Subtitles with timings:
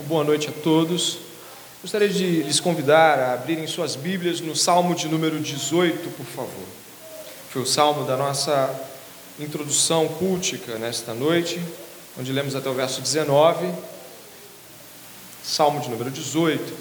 [0.00, 1.18] Uma boa noite a todos.
[1.82, 6.66] Gostaria de lhes convidar a abrirem suas Bíblias no Salmo de número 18, por favor.
[7.50, 8.74] Foi o salmo da nossa
[9.38, 11.60] introdução cultica nesta noite,
[12.18, 13.70] onde lemos até o verso 19.
[15.44, 16.72] Salmo de número 18.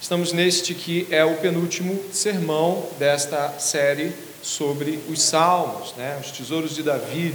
[0.00, 4.12] Estamos neste que é o penúltimo sermão desta série
[4.42, 6.20] sobre os salmos, né?
[6.24, 7.34] os tesouros de Davi,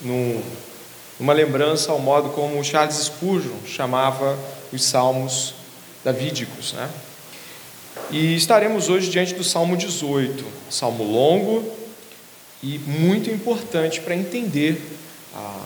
[0.00, 0.40] num
[1.18, 4.38] uma lembrança ao modo como Charles Spurgeon chamava
[4.72, 5.54] os salmos
[6.04, 6.72] davídicos.
[6.72, 6.88] Né?
[8.10, 11.64] E estaremos hoje diante do Salmo 18, salmo longo
[12.62, 14.80] e muito importante para entender
[15.34, 15.60] a,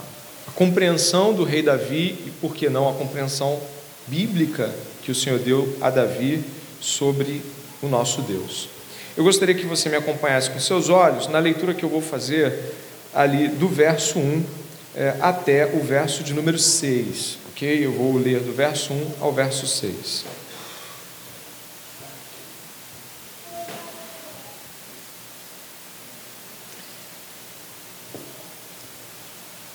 [0.49, 3.61] a compreensão do rei Davi e, por que não, a compreensão
[4.07, 6.43] bíblica que o Senhor deu a Davi
[6.81, 7.43] sobre
[7.83, 8.69] o nosso Deus.
[9.17, 12.75] Eu gostaria que você me acompanhasse com seus olhos na leitura que eu vou fazer
[13.15, 14.62] ali do verso 1
[14.95, 17.87] é, até o verso de número 6, ok?
[17.87, 20.25] Eu vou ler do verso 1 ao verso 6.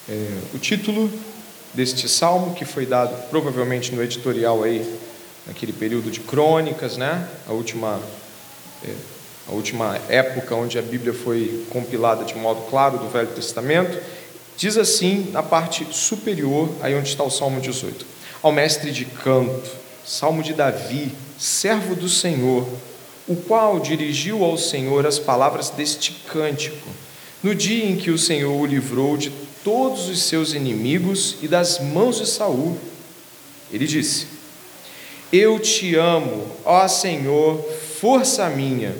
[0.09, 1.11] É, o título
[1.73, 4.97] deste salmo, que foi dado provavelmente no editorial aí,
[5.45, 7.27] naquele período de crônicas, né?
[7.47, 7.99] A última,
[8.85, 8.93] é,
[9.47, 13.99] a última época onde a Bíblia foi compilada de modo claro do Velho Testamento,
[14.57, 18.03] Diz assim na parte superior, aí onde está o Salmo 18:
[18.41, 19.69] Ao mestre de canto,
[20.03, 22.67] Salmo de Davi, servo do Senhor,
[23.27, 26.89] o qual dirigiu ao Senhor as palavras deste cântico,
[27.43, 29.31] no dia em que o Senhor o livrou de
[29.63, 32.75] todos os seus inimigos e das mãos de Saul.
[33.71, 34.25] Ele disse:
[35.31, 37.63] Eu te amo, ó Senhor,
[38.01, 38.95] força minha.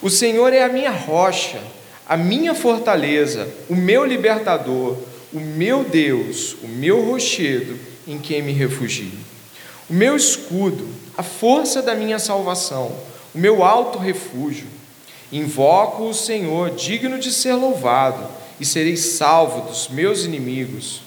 [0.00, 1.60] O Senhor é a minha rocha
[2.08, 4.96] a minha fortaleza, o meu libertador,
[5.30, 9.12] o meu Deus, o meu rochedo em quem me refugio.
[9.90, 12.96] O meu escudo, a força da minha salvação,
[13.34, 14.66] o meu alto refúgio.
[15.30, 18.26] Invoco o Senhor, digno de ser louvado,
[18.58, 21.02] e serei salvo dos meus inimigos.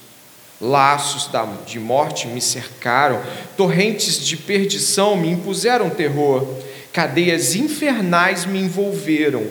[0.59, 1.27] Laços
[1.65, 3.19] de morte me cercaram,
[3.57, 6.47] torrentes de perdição me impuseram terror,
[6.93, 9.43] cadeias infernais me envolveram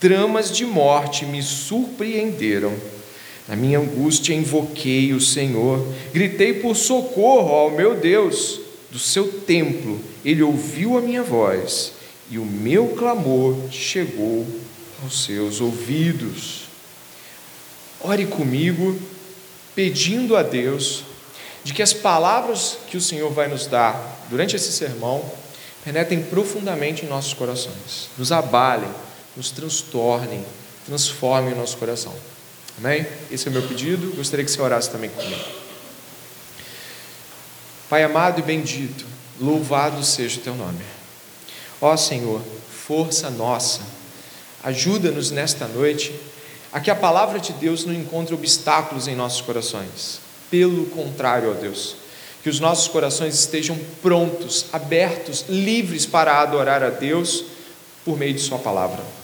[0.00, 2.74] tramas de morte me surpreenderam.
[3.46, 8.60] Na minha angústia invoquei o Senhor, gritei por socorro ao meu Deus.
[8.90, 11.92] Do seu templo ele ouviu a minha voz
[12.30, 14.46] e o meu clamor chegou
[15.02, 16.68] aos seus ouvidos.
[18.00, 18.98] Ore comigo,
[19.74, 21.04] pedindo a Deus
[21.64, 25.24] de que as palavras que o Senhor vai nos dar durante esse sermão
[25.84, 28.88] penetrem profundamente em nossos corações, nos abalem
[29.38, 30.44] nos transtornem,
[30.84, 32.12] transformem o nosso coração.
[32.76, 33.06] Amém?
[33.30, 34.16] Esse é o meu pedido.
[34.16, 35.40] Gostaria que você orasse também comigo.
[37.88, 39.06] Pai amado e bendito,
[39.40, 40.84] louvado seja o teu nome.
[41.80, 42.42] Ó Senhor,
[42.86, 43.80] força nossa,
[44.64, 46.12] ajuda-nos nesta noite
[46.72, 50.18] a que a palavra de Deus não encontre obstáculos em nossos corações.
[50.50, 51.94] Pelo contrário, ó Deus,
[52.42, 57.44] que os nossos corações estejam prontos, abertos, livres para adorar a Deus
[58.04, 59.17] por meio de Sua palavra.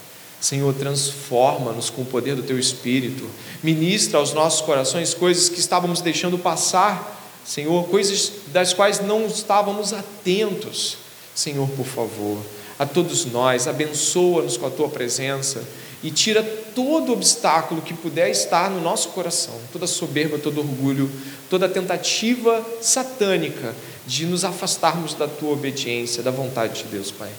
[0.44, 3.27] Senhor, transforma-nos com o poder do Teu Espírito,
[3.62, 9.94] ministra aos nossos corações coisas que estávamos deixando passar, Senhor, coisas das quais não estávamos
[9.94, 10.99] atentos.
[11.34, 12.37] Senhor, por favor,
[12.78, 15.65] a todos nós, abençoa-nos com a Tua presença
[16.03, 16.43] e tira
[16.75, 21.10] todo obstáculo que puder estar no nosso coração, toda soberba, todo orgulho,
[21.49, 23.75] toda tentativa satânica
[24.06, 27.31] de nos afastarmos da Tua obediência, da vontade de Deus, Pai.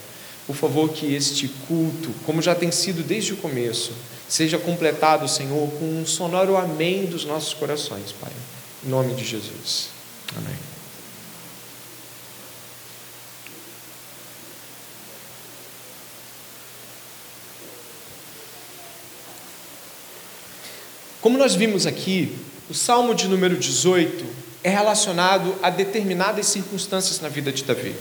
[0.48, 3.94] Por favor, que este culto, como já tem sido desde o começo,
[4.28, 8.32] seja completado, Senhor, com um sonoro amém dos nossos corações, Pai.
[8.86, 9.90] Em nome de Jesus.
[10.38, 10.56] Amém.
[21.26, 22.38] Como nós vimos aqui,
[22.70, 24.24] o Salmo de número 18
[24.64, 27.96] é relacionado a determinadas circunstâncias na vida de Davi.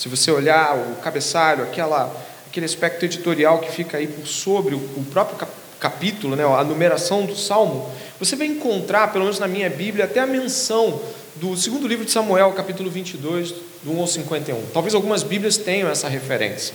[0.00, 2.10] Se você olhar o cabeçalho, aquela,
[2.48, 5.46] aquele aspecto editorial que fica aí por sobre o, o próprio
[5.78, 7.86] capítulo, né, a numeração do salmo,
[8.18, 10.98] você vai encontrar, pelo menos na minha Bíblia, até a menção
[11.36, 13.52] do segundo livro de Samuel, capítulo 22,
[13.82, 14.62] do 1 ao 51.
[14.72, 16.74] Talvez algumas Bíblias tenham essa referência.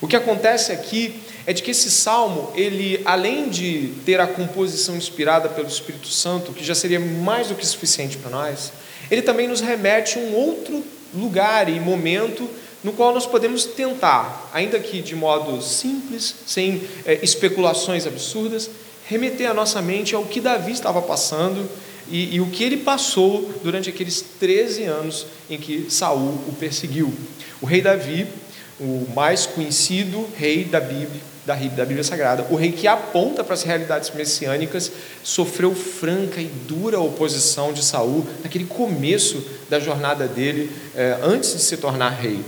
[0.00, 4.96] O que acontece aqui é de que esse salmo, ele, além de ter a composição
[4.96, 8.72] inspirada pelo Espírito Santo, que já seria mais do que suficiente para nós,
[9.10, 10.82] ele também nos remete a um outro
[11.14, 12.48] lugar e momento
[12.82, 18.70] no qual nós podemos tentar, ainda que de modo simples, sem é, especulações absurdas,
[19.06, 21.68] remeter a nossa mente ao que Davi estava passando
[22.10, 27.12] e, e, o que ele passou durante aqueles 13 anos em que Saul o perseguiu.
[27.60, 28.26] O rei Davi,
[28.80, 33.62] o mais conhecido rei da Bíblia, da, Bíblia Sagrada, o rei que aponta para as
[33.62, 34.92] realidades messiânicas,
[35.22, 41.62] sofreu franca e dura oposição de Saul naquele começo da jornada dele, eh, antes de
[41.62, 42.40] se tornar rei.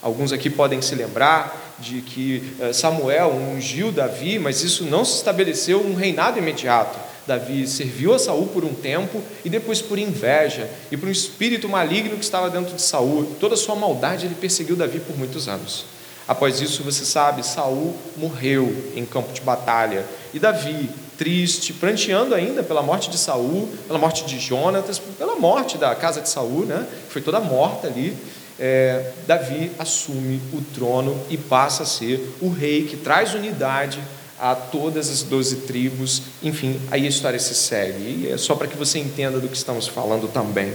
[0.00, 5.16] Alguns aqui podem se lembrar de que eh, Samuel ungiu Davi, mas isso não se
[5.16, 6.98] estabeleceu um reinado imediato.
[7.26, 11.68] Davi serviu a Saul por um tempo e depois por inveja e por um espírito
[11.68, 15.46] maligno que estava dentro de Saul, toda a sua maldade ele perseguiu Davi por muitos
[15.46, 15.84] anos.
[16.26, 22.62] Após isso, você sabe, Saul morreu em campo de batalha e Davi, triste, pranteando ainda
[22.62, 26.86] pela morte de Saul, pela morte de Jonatas, pela morte da casa de Saul, né,
[27.08, 28.16] foi toda morta ali,
[28.58, 34.00] é, Davi assume o trono e passa a ser o rei que traz unidade
[34.38, 38.68] a todas as doze tribos, enfim, aí a história se segue, e é só para
[38.68, 40.72] que você entenda do que estamos falando também.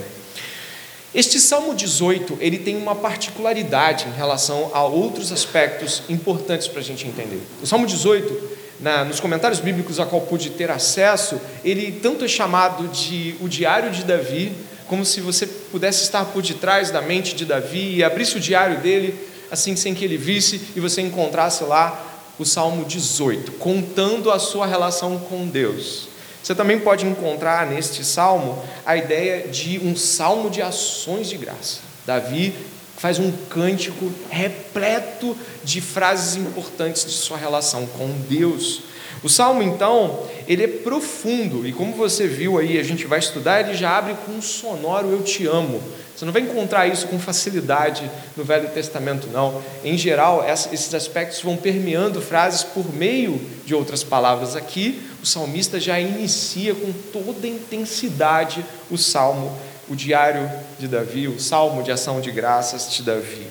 [1.16, 6.84] Este Salmo 18, ele tem uma particularidade em relação a outros aspectos importantes para a
[6.84, 7.40] gente entender.
[7.62, 12.28] O Salmo 18, na, nos comentários bíblicos a qual pude ter acesso, ele tanto é
[12.28, 14.54] chamado de o diário de Davi,
[14.94, 18.80] como se você pudesse estar por detrás da mente de Davi e abrisse o diário
[18.80, 19.20] dele,
[19.50, 24.68] assim sem que ele visse, e você encontrasse lá o Salmo 18, contando a sua
[24.68, 26.10] relação com Deus.
[26.44, 31.80] Você também pode encontrar neste salmo a ideia de um salmo de ações de graça.
[32.06, 32.54] Davi
[32.96, 38.84] faz um cântico repleto de frases importantes de sua relação com Deus.
[39.24, 43.62] O salmo, então, ele é profundo, e como você viu aí, a gente vai estudar,
[43.62, 45.82] ele já abre com um sonoro eu te amo.
[46.14, 49.64] Você não vai encontrar isso com facilidade no Velho Testamento, não.
[49.84, 54.56] Em geral, esses aspectos vão permeando frases por meio de outras palavras.
[54.56, 59.58] Aqui, o salmista já inicia com toda a intensidade o salmo,
[59.90, 63.48] o diário de Davi, o salmo de ação de graças de Davi.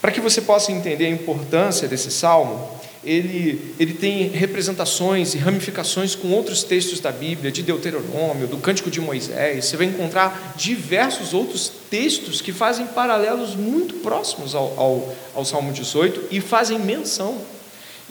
[0.00, 2.68] Para que você possa entender a importância desse salmo,
[3.04, 8.90] ele, ele tem representações e ramificações com outros textos da Bíblia, de Deuteronômio, do Cântico
[8.90, 9.66] de Moisés.
[9.66, 15.72] Você vai encontrar diversos outros textos que fazem paralelos muito próximos ao, ao, ao Salmo
[15.72, 17.40] 18 e fazem menção.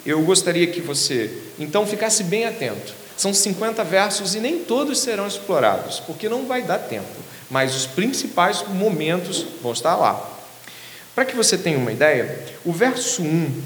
[0.04, 2.92] Eu gostaria que você, então, ficasse bem atento.
[3.16, 7.06] São 50 versos e nem todos serão explorados, porque não vai dar tempo,
[7.48, 10.30] mas os principais momentos vão estar lá.
[11.14, 13.62] Para que você tenha uma ideia, o verso 1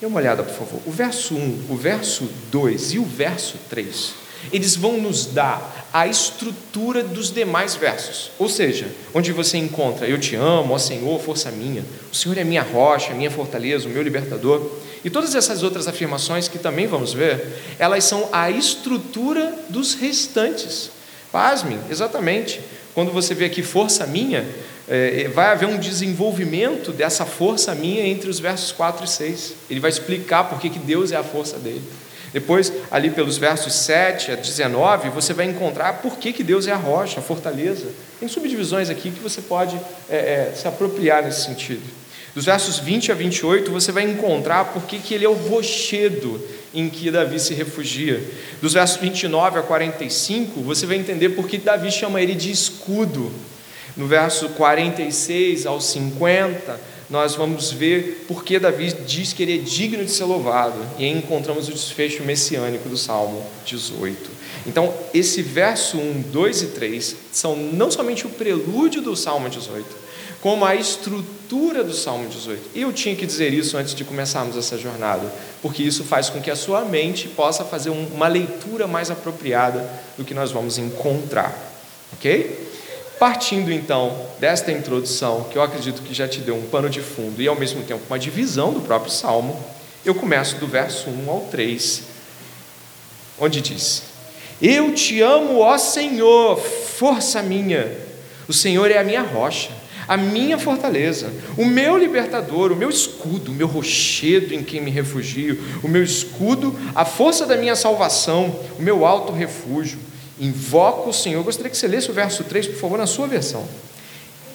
[0.00, 0.80] Dê uma olhada, por favor.
[0.86, 4.14] O verso 1, o verso 2 e o verso 3,
[4.52, 8.30] eles vão nos dar a estrutura dos demais versos.
[8.38, 12.44] Ou seja, onde você encontra eu te amo, ó Senhor, força minha, o Senhor é
[12.44, 14.70] minha rocha, minha fortaleza, o meu libertador.
[15.04, 17.46] E todas essas outras afirmações que também vamos ver,
[17.78, 20.90] elas são a estrutura dos restantes.
[21.30, 22.60] Pasmem, exatamente.
[22.94, 24.46] Quando você vê aqui força minha,
[24.88, 29.54] é, é, vai haver um desenvolvimento dessa força minha entre os versos 4 e 6.
[29.70, 31.82] Ele vai explicar por que, Deus é a força dele.
[32.32, 36.72] Depois, ali pelos versos 7 a 19, você vai encontrar por que, que Deus é
[36.72, 37.86] a rocha, a fortaleza.
[38.18, 39.78] Tem subdivisões aqui que você pode
[40.10, 41.82] é, é, se apropriar nesse sentido.
[42.34, 46.44] Dos versos 20 a 28, você vai encontrar por que, que ele é o rochedo
[46.74, 48.20] em que Davi se refugia.
[48.60, 53.32] Dos versos 29 a 45, você vai entender por que Davi chama ele de escudo.
[53.96, 59.58] No verso 46 ao 50, nós vamos ver por que Davi diz que ele é
[59.58, 64.30] digno de ser louvado, e aí encontramos o desfecho messiânico do Salmo 18.
[64.66, 69.84] Então, esse verso 1, 2 e 3 são não somente o prelúdio do Salmo 18,
[70.40, 72.70] como a estrutura do Salmo 18.
[72.74, 76.40] E eu tinha que dizer isso antes de começarmos essa jornada, porque isso faz com
[76.40, 81.56] que a sua mente possa fazer uma leitura mais apropriada do que nós vamos encontrar.
[82.14, 82.73] Ok?
[83.18, 87.40] Partindo então desta introdução, que eu acredito que já te deu um pano de fundo
[87.40, 89.58] e ao mesmo tempo uma divisão do próprio salmo,
[90.04, 92.02] eu começo do verso 1 ao 3,
[93.38, 94.02] onde diz:
[94.60, 97.96] Eu te amo, ó Senhor, força minha.
[98.46, 99.70] O Senhor é a minha rocha,
[100.06, 104.90] a minha fortaleza, o meu libertador, o meu escudo, o meu rochedo em quem me
[104.90, 109.98] refugio, o meu escudo, a força da minha salvação, o meu alto refúgio.
[110.38, 111.38] Invoco o Senhor.
[111.40, 113.66] Eu gostaria que você lesse o verso 3, por favor, na sua versão.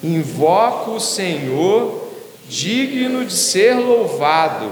[0.04, 2.10] Invoco o Senhor,
[2.48, 4.72] digno de ser louvado,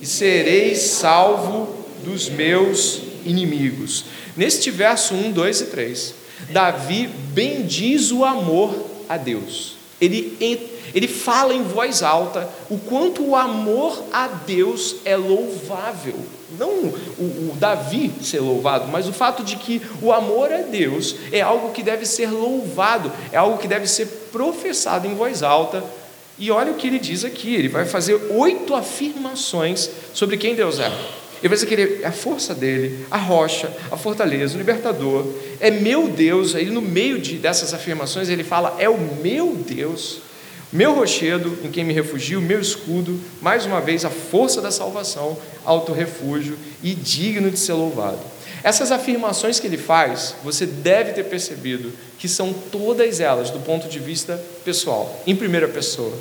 [0.00, 4.04] e serei salvo dos meus inimigos.
[4.36, 6.14] Neste verso 1, 2 e 3,
[6.50, 8.74] Davi bendiz o amor
[9.08, 9.77] a Deus.
[10.00, 16.14] Ele, ele fala em voz alta o quanto o amor a Deus é louvável.
[16.58, 21.16] Não o, o, Davi ser louvado, mas o fato de que o amor a Deus
[21.30, 25.84] é algo que deve ser louvado, é algo que deve ser professado em voz alta.
[26.38, 30.78] E olha o que ele diz aqui: ele vai fazer oito afirmações sobre quem Deus
[30.78, 30.90] é.
[31.42, 35.26] Vai dizer que a força dele, a rocha, a fortaleza, o libertador,
[35.60, 36.54] é meu Deus.
[36.54, 40.20] Aí no meio de, dessas afirmações ele fala: é o meu Deus,
[40.72, 45.38] meu rochedo em quem me refugio, meu escudo, mais uma vez a força da salvação,
[45.64, 48.18] alto refúgio e digno de ser louvado.
[48.62, 53.88] Essas afirmações que ele faz, você deve ter percebido que são todas elas do ponto
[53.88, 56.12] de vista pessoal, em primeira pessoa.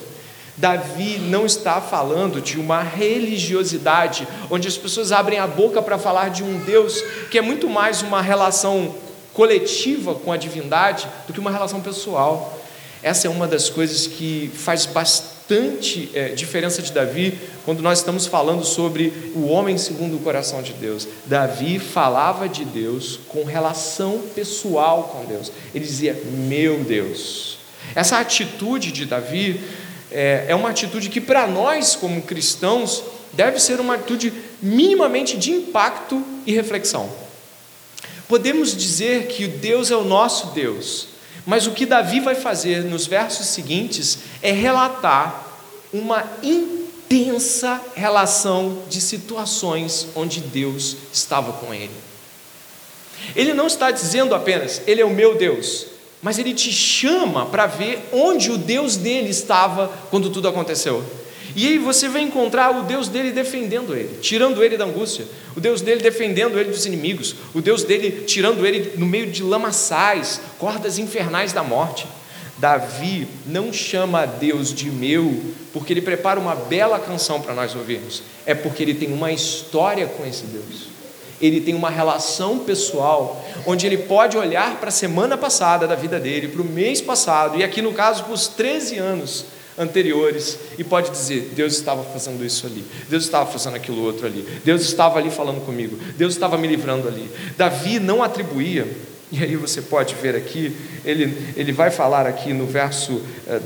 [0.57, 6.31] Davi não está falando de uma religiosidade onde as pessoas abrem a boca para falar
[6.31, 6.99] de um Deus
[7.29, 8.95] que é muito mais uma relação
[9.33, 12.59] coletiva com a divindade do que uma relação pessoal.
[13.03, 18.25] Essa é uma das coisas que faz bastante é, diferença de Davi quando nós estamos
[18.25, 21.07] falando sobre o homem segundo o coração de Deus.
[21.27, 25.51] Davi falava de Deus com relação pessoal com Deus.
[25.75, 27.59] Ele dizia: Meu Deus.
[27.93, 29.61] Essa atitude de Davi
[30.11, 35.51] é, é uma atitude que, para nós, como cristãos, deve ser uma atitude minimamente de
[35.51, 37.09] impacto e reflexão.
[38.27, 41.07] Podemos dizer que Deus é o nosso Deus,
[41.45, 45.47] mas o que Davi vai fazer nos versos seguintes é relatar
[45.93, 51.93] uma intensa relação de situações onde Deus estava com ele.
[53.35, 55.87] Ele não está dizendo apenas, Ele é o meu Deus,
[56.21, 61.03] mas ele te chama para ver onde o Deus dele estava quando tudo aconteceu.
[61.55, 65.59] E aí você vai encontrar o Deus dele defendendo ele, tirando ele da angústia, o
[65.59, 70.39] Deus dele defendendo ele dos inimigos, o Deus dele tirando ele no meio de lamaçais,
[70.59, 72.05] cordas infernais da morte.
[72.59, 77.75] Davi não chama a Deus de meu, porque ele prepara uma bela canção para nós
[77.75, 80.96] ouvirmos, é porque ele tem uma história com esse Deus
[81.41, 86.19] ele tem uma relação pessoal, onde ele pode olhar para a semana passada da vida
[86.19, 89.45] dele, para o mês passado, e aqui no caso para os 13 anos
[89.77, 94.41] anteriores, e pode dizer: Deus estava fazendo isso ali, Deus estava fazendo aquilo outro ali,
[94.63, 97.29] Deus estava ali falando comigo, Deus estava me livrando ali.
[97.55, 98.87] Davi não atribuía
[99.31, 103.21] e aí você pode ver aqui, ele, ele vai falar aqui no verso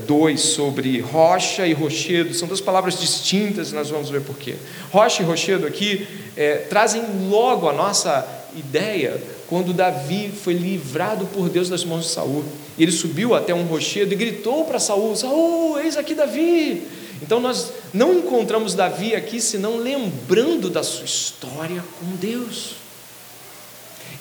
[0.07, 4.55] 2 eh, sobre rocha e rochedo, são duas palavras distintas, nós vamos ver porquê.
[4.91, 11.47] Rocha e rochedo aqui é, trazem logo a nossa ideia quando Davi foi livrado por
[11.47, 12.43] Deus das mãos de Saul.
[12.79, 16.87] Ele subiu até um rochedo e gritou para Saul: Saul, eis aqui Davi.
[17.21, 22.80] Então nós não encontramos Davi aqui senão lembrando da sua história com Deus.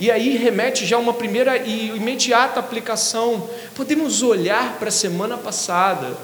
[0.00, 3.46] E aí remete já a uma primeira e imediata aplicação.
[3.74, 6.16] Podemos olhar para a semana passada,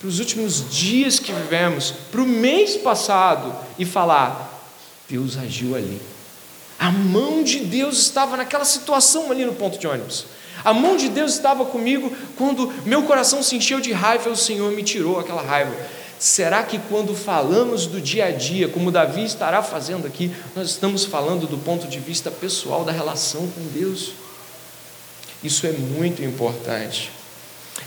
[0.00, 4.58] para os últimos dias que vivemos, para o mês passado e falar:
[5.06, 6.00] Deus agiu ali.
[6.78, 10.24] A mão de Deus estava naquela situação ali no ponto de ônibus.
[10.64, 14.36] A mão de Deus estava comigo quando meu coração se encheu de raiva, e o
[14.36, 15.76] Senhor me tirou aquela raiva.
[16.18, 21.04] Será que quando falamos do dia a dia, como Davi estará fazendo aqui, nós estamos
[21.04, 24.12] falando do ponto de vista pessoal da relação com Deus?
[25.42, 27.12] Isso é muito importante.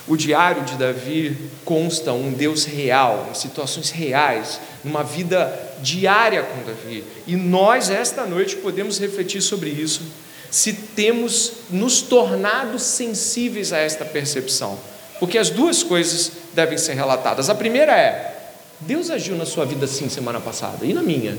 [0.07, 6.63] O diário de Davi consta um Deus real, em situações reais, numa vida diária com
[6.63, 7.03] Davi.
[7.27, 10.01] E nós, esta noite, podemos refletir sobre isso,
[10.49, 14.79] se temos nos tornado sensíveis a esta percepção.
[15.19, 17.49] Porque as duas coisas devem ser relatadas.
[17.49, 21.37] A primeira é: Deus agiu na sua vida sim semana passada e na minha.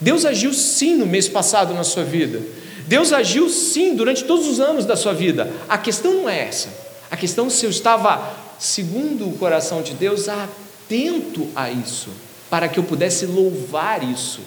[0.00, 2.42] Deus agiu sim no mês passado na sua vida.
[2.86, 5.52] Deus agiu sim durante todos os anos da sua vida.
[5.68, 6.68] A questão não é essa.
[7.10, 12.10] A questão é se eu estava, segundo o coração de Deus, atento a isso,
[12.48, 14.40] para que eu pudesse louvar isso.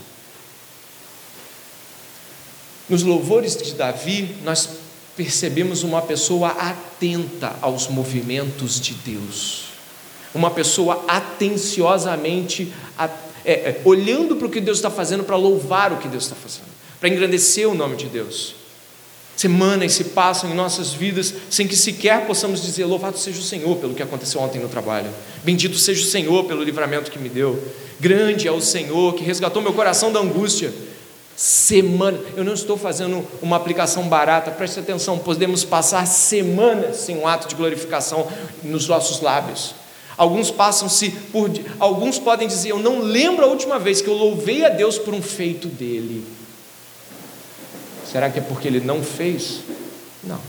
[2.88, 4.70] Nos louvores de Davi, nós
[5.16, 9.69] percebemos uma pessoa atenta aos movimentos de Deus,
[10.34, 12.74] uma pessoa atenciosamente
[13.46, 16.36] é, é, olhando para o que Deus está fazendo para louvar o que Deus está
[16.36, 16.68] fazendo,
[17.00, 18.56] para engrandecer o nome de Deus.
[19.36, 23.78] Semanas se passam em nossas vidas sem que sequer possamos dizer: Louvado seja o Senhor
[23.78, 25.10] pelo que aconteceu ontem no trabalho,
[25.44, 27.58] bendito seja o Senhor pelo livramento que me deu,
[28.00, 30.74] grande é o Senhor que resgatou meu coração da angústia
[31.38, 32.20] semana.
[32.36, 37.48] Eu não estou fazendo uma aplicação barata, preste atenção, podemos passar semanas sem um ato
[37.48, 38.28] de glorificação
[38.62, 39.74] nos nossos lábios.
[40.20, 41.50] Alguns passam-se por.
[41.80, 45.14] Alguns podem dizer, eu não lembro a última vez que eu louvei a Deus por
[45.14, 46.26] um feito dele.
[48.06, 49.62] Será que é porque ele não fez?
[50.22, 50.42] Não.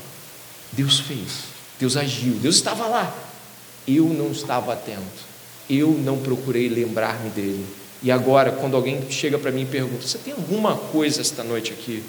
[0.72, 1.44] Deus fez.
[1.78, 2.32] Deus agiu.
[2.34, 3.16] Deus estava lá.
[3.86, 5.24] Eu não estava atento,
[5.68, 7.64] eu não procurei lembrar-me dele.
[8.02, 11.72] E agora, quando alguém chega para mim e pergunta: Você tem alguma coisa esta noite
[11.72, 12.02] aqui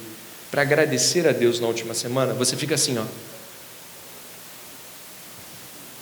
[0.50, 2.34] para agradecer a Deus na última semana?
[2.34, 3.06] Você fica assim, ó.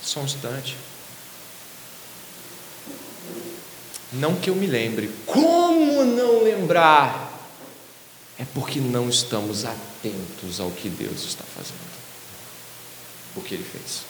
[0.02, 0.78] Só um instante.
[4.12, 5.10] Não que eu me lembre.
[5.26, 7.28] Como não lembrar?
[8.40, 11.78] É porque não estamos atentos ao que Deus está fazendo.
[13.36, 14.02] O que ele fez.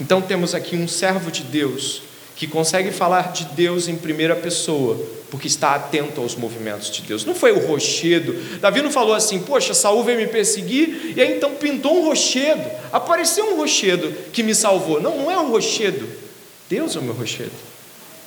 [0.00, 2.02] Então temos aqui um servo de Deus
[2.36, 7.24] que consegue falar de Deus em primeira pessoa, porque está atento aos movimentos de Deus.
[7.24, 8.34] Não foi o rochedo.
[8.58, 12.68] Davi não falou assim: "Poxa, Saul veio me perseguir", e aí então pintou um rochedo.
[12.92, 15.00] Apareceu um rochedo que me salvou.
[15.00, 16.08] Não, não é um rochedo.
[16.68, 17.52] Deus é o meu rochedo.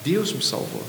[0.03, 0.83] Deus me salvou.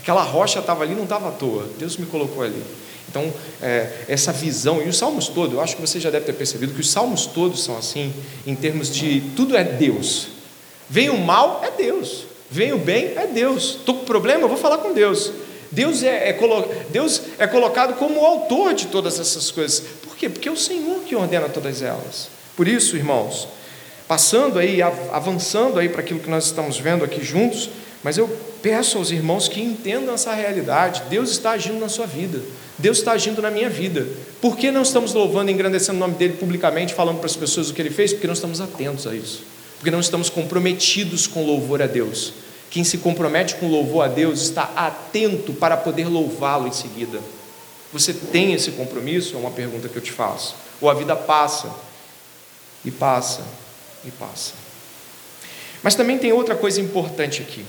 [0.00, 1.68] Aquela rocha estava ali, não estava à toa.
[1.78, 2.62] Deus me colocou ali.
[3.08, 6.34] Então, é, essa visão, e os salmos todos, eu acho que você já deve ter
[6.34, 8.12] percebido que os salmos todos são assim,
[8.46, 10.28] em termos de tudo é Deus.
[10.90, 12.26] Vem o mal, é Deus.
[12.50, 13.76] Vem o bem, é Deus.
[13.76, 15.32] Estou com problema, eu vou falar com Deus.
[15.70, 16.66] Deus é, é colo...
[16.90, 19.80] Deus é colocado como o autor de todas essas coisas.
[20.02, 20.28] Por quê?
[20.28, 22.28] Porque é o Senhor que ordena todas elas.
[22.56, 23.48] Por isso, irmãos,
[24.06, 27.70] passando aí, avançando aí para aquilo que nós estamos vendo aqui juntos,
[28.08, 28.26] mas eu
[28.62, 31.02] peço aos irmãos que entendam essa realidade.
[31.10, 32.40] Deus está agindo na sua vida.
[32.78, 34.06] Deus está agindo na minha vida.
[34.40, 37.68] Por que não estamos louvando e engrandecendo o nome dele publicamente, falando para as pessoas
[37.68, 38.14] o que ele fez?
[38.14, 39.42] Porque não estamos atentos a isso.
[39.76, 42.32] Porque não estamos comprometidos com louvor a Deus.
[42.70, 47.20] Quem se compromete com louvor a Deus está atento para poder louvá-lo em seguida.
[47.92, 49.36] Você tem esse compromisso?
[49.36, 50.56] É uma pergunta que eu te faço.
[50.80, 51.70] Ou a vida passa,
[52.86, 53.42] e passa,
[54.02, 54.54] e passa.
[55.82, 57.66] Mas também tem outra coisa importante aqui.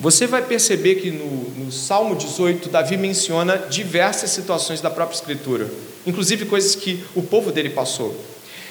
[0.00, 5.70] Você vai perceber que no, no, Salmo 18, Davi menciona diversas situações da própria Escritura,
[6.06, 8.14] inclusive coisas que o povo dele passou.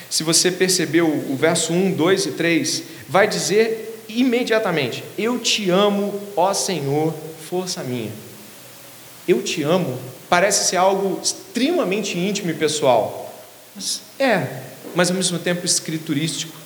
[0.10, 6.22] Se você percebeu o verso 1, 2 e 3, vai dizer imediatamente: Eu te amo,
[6.36, 7.13] ó Senhor,
[7.50, 8.12] força minha.
[9.27, 9.98] Eu te amo
[10.30, 13.34] parece ser algo extremamente íntimo e pessoal.
[13.75, 14.62] Mas é,
[14.96, 16.62] mas ao mesmo tempo escriturístico.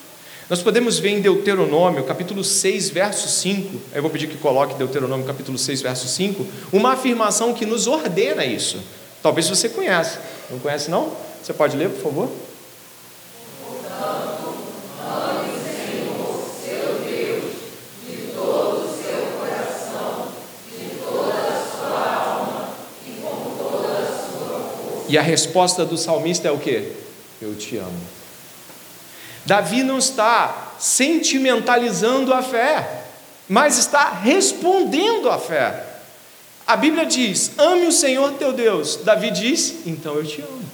[0.50, 5.25] Nós podemos ver em Deuteronômio, capítulo 6, verso 5, eu vou pedir que coloque Deuteronômio,
[5.25, 8.82] capítulo 6, verso 5, uma afirmação que nos ordena isso.
[9.21, 10.21] Talvez você conheça.
[10.50, 11.12] Não conhece não?
[11.43, 12.30] Você pode ler, por favor?
[25.10, 26.93] E a resposta do salmista é o que?
[27.41, 28.16] Eu te amo.
[29.47, 33.05] Davi não está sentimentalizando a fé,
[33.47, 35.86] mas está respondendo à fé.
[36.67, 38.97] A Bíblia diz: ame o Senhor teu Deus.
[39.05, 40.67] Davi diz: então eu te amo.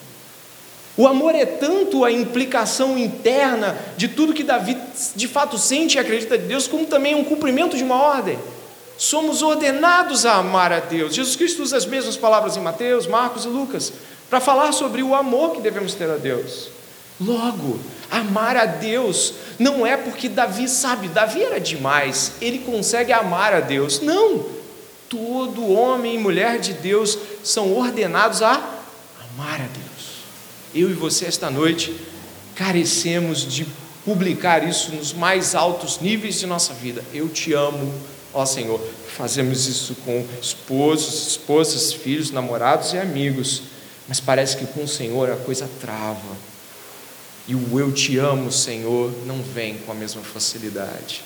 [0.98, 4.76] O amor é tanto a implicação interna de tudo que Davi
[5.16, 8.40] de fato sente e acredita de Deus, como também um cumprimento de uma ordem.
[8.98, 11.14] Somos ordenados a amar a Deus.
[11.14, 13.94] Jesus Cristo usa as mesmas palavras em Mateus, Marcos e Lucas
[14.32, 16.70] para falar sobre o amor que devemos ter a Deus.
[17.20, 23.54] Logo, amar a Deus não é porque Davi sabe, Davi era demais, ele consegue amar
[23.54, 24.02] a Deus.
[24.02, 24.46] Não!
[25.10, 30.24] Todo homem e mulher de Deus são ordenados a amar a Deus.
[30.74, 31.96] Eu e você, esta noite,
[32.56, 33.68] carecemos de
[34.04, 37.04] publicar isso nos mais altos níveis de nossa vida.
[37.14, 37.94] Eu te amo,
[38.34, 38.82] ó Senhor.
[39.16, 43.62] Fazemos isso com esposos, esposas, filhos, namorados e amigos,
[44.08, 46.53] mas parece que com o Senhor a coisa trava
[47.48, 51.22] e o eu te amo, Senhor, não vem com a mesma facilidade.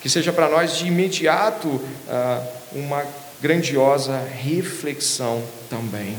[0.00, 3.04] Que seja para nós de imediato ah, uma
[3.40, 6.16] grandiosa reflexão também.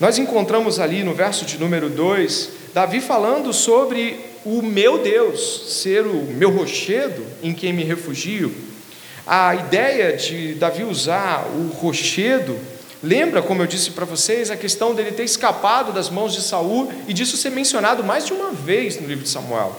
[0.00, 6.06] Nós encontramos ali no verso de número 2, Davi falando sobre o meu Deus ser
[6.06, 8.52] o meu rochedo em quem me refugio.
[9.26, 12.58] A ideia de Davi usar o rochedo
[13.02, 16.92] Lembra, como eu disse para vocês, a questão dele ter escapado das mãos de Saul
[17.08, 19.74] e disso ser mencionado mais de uma vez no livro de Samuel.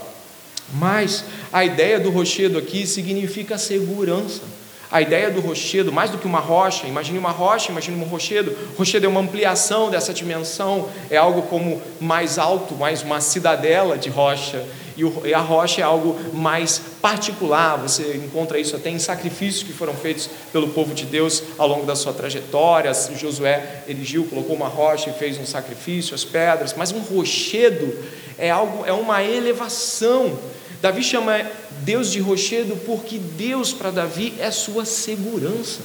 [0.73, 4.41] Mas a ideia do rochedo aqui significa segurança.
[4.91, 8.55] A ideia do rochedo, mais do que uma rocha, imagine uma rocha, imagine um rochedo.
[8.77, 14.09] Rochedo é uma ampliação dessa dimensão, é algo como mais alto, mais uma cidadela de
[14.09, 14.63] rocha
[14.95, 19.93] e a rocha é algo mais particular, você encontra isso até em sacrifícios que foram
[19.93, 22.91] feitos pelo povo de Deus ao longo da sua trajetória.
[22.93, 27.93] Josué erigiu, colocou uma rocha e fez um sacrifício, as pedras, mas um rochedo
[28.37, 30.37] é algo, é uma elevação.
[30.81, 31.49] Davi chama
[31.81, 35.81] Deus de rochedo porque Deus para Davi é sua segurança.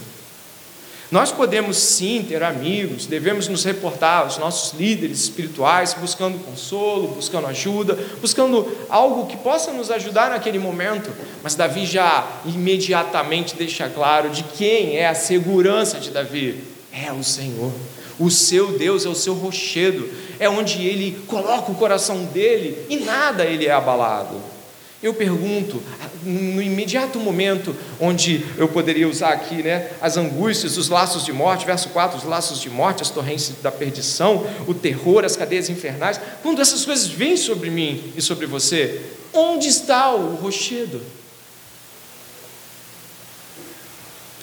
[1.10, 7.46] Nós podemos sim ter amigos, devemos nos reportar aos nossos líderes espirituais, buscando consolo, buscando
[7.46, 11.10] ajuda, buscando algo que possa nos ajudar naquele momento.
[11.42, 17.24] Mas Davi já imediatamente deixa claro de quem é a segurança de Davi: é o
[17.24, 17.72] Senhor.
[18.18, 22.96] O seu Deus é o seu rochedo, é onde ele coloca o coração dele e
[22.96, 24.57] nada ele é abalado.
[25.00, 25.80] Eu pergunto,
[26.24, 31.64] no imediato momento onde eu poderia usar aqui né, as angústias, os laços de morte,
[31.64, 36.20] verso 4, os laços de morte, as torrentes da perdição, o terror, as cadeias infernais,
[36.42, 39.00] quando essas coisas vêm sobre mim e sobre você,
[39.32, 41.00] onde está o rochedo?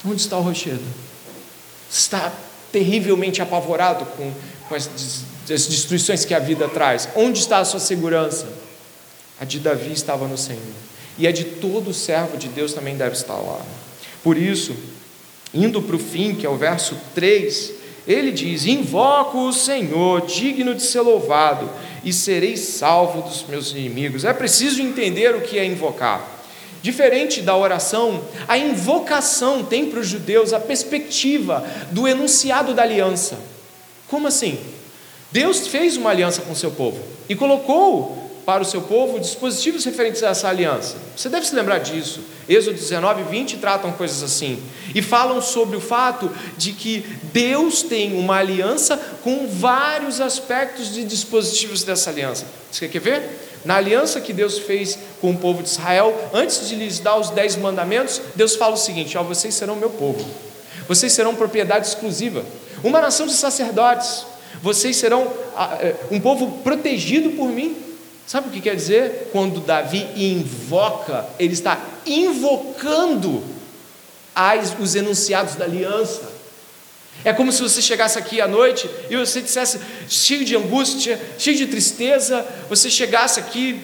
[0.06, 0.84] Onde está o rochedo?
[1.90, 2.32] Está
[2.72, 4.32] terrivelmente apavorado com,
[4.68, 4.88] com as,
[5.50, 7.10] as destruições que a vida traz.
[7.14, 8.65] Onde está a sua segurança?
[9.40, 10.62] A de Davi estava no Senhor.
[11.18, 13.60] E a de todo servo de Deus também deve estar lá.
[14.22, 14.74] Por isso,
[15.52, 17.72] indo para o fim, que é o verso 3,
[18.06, 21.70] ele diz: Invoco o Senhor, digno de ser louvado,
[22.04, 24.24] e serei salvo dos meus inimigos.
[24.24, 26.34] É preciso entender o que é invocar.
[26.82, 33.38] Diferente da oração, a invocação tem para os judeus a perspectiva do enunciado da aliança.
[34.06, 34.58] Como assim?
[35.32, 40.22] Deus fez uma aliança com seu povo e colocou para o seu povo dispositivos referentes
[40.22, 40.94] a essa aliança.
[41.16, 42.20] Você deve se lembrar disso.
[42.48, 44.62] Êxodo 19 e 20 tratam coisas assim.
[44.94, 51.02] E falam sobre o fato de que Deus tem uma aliança com vários aspectos de
[51.02, 52.46] dispositivos dessa aliança.
[52.70, 53.22] Você quer ver?
[53.64, 57.30] Na aliança que Deus fez com o povo de Israel, antes de lhes dar os
[57.30, 60.24] dez mandamentos, Deus fala o seguinte: ó, vocês serão meu povo,
[60.86, 62.44] vocês serão propriedade exclusiva,
[62.84, 64.24] uma nação de sacerdotes,
[64.62, 67.76] vocês serão ah, eh, um povo protegido por mim,
[68.26, 69.28] Sabe o que quer dizer?
[69.30, 73.44] Quando Davi invoca, ele está invocando
[74.34, 76.34] as, os enunciados da aliança.
[77.24, 81.56] É como se você chegasse aqui à noite e você dissesse, cheio de angústia, cheio
[81.56, 83.80] de tristeza, você chegasse aqui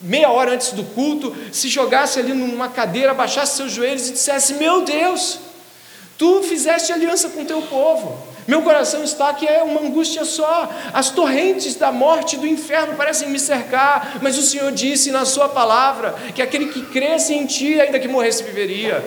[0.00, 4.54] meia hora antes do culto, se jogasse ali numa cadeira, abaixasse seus joelhos e dissesse:
[4.54, 5.38] Meu Deus,
[6.18, 8.35] tu fizeste aliança com teu povo.
[8.46, 10.70] Meu coração está que é uma angústia só.
[10.92, 15.24] As torrentes da morte e do inferno parecem me cercar, mas o Senhor disse na
[15.24, 19.04] Sua palavra que aquele que cresce em Ti, ainda que morresse, viveria.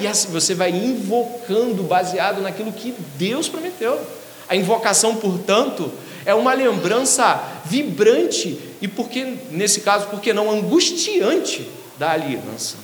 [0.00, 4.00] e assim você vai invocando baseado naquilo que Deus prometeu.
[4.48, 5.92] A invocação, portanto,
[6.24, 12.76] é uma lembrança vibrante e, porque, nesse caso, porque não angustiante da aliança.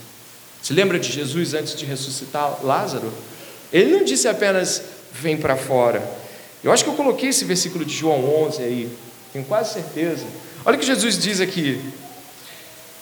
[0.62, 3.12] Se lembra de Jesus antes de ressuscitar Lázaro?
[3.72, 4.82] Ele não disse apenas
[5.20, 6.02] vem para fora.
[6.62, 8.88] Eu acho que eu coloquei esse versículo de João 11 aí,
[9.32, 10.24] tenho quase certeza.
[10.64, 11.80] Olha o que Jesus diz aqui.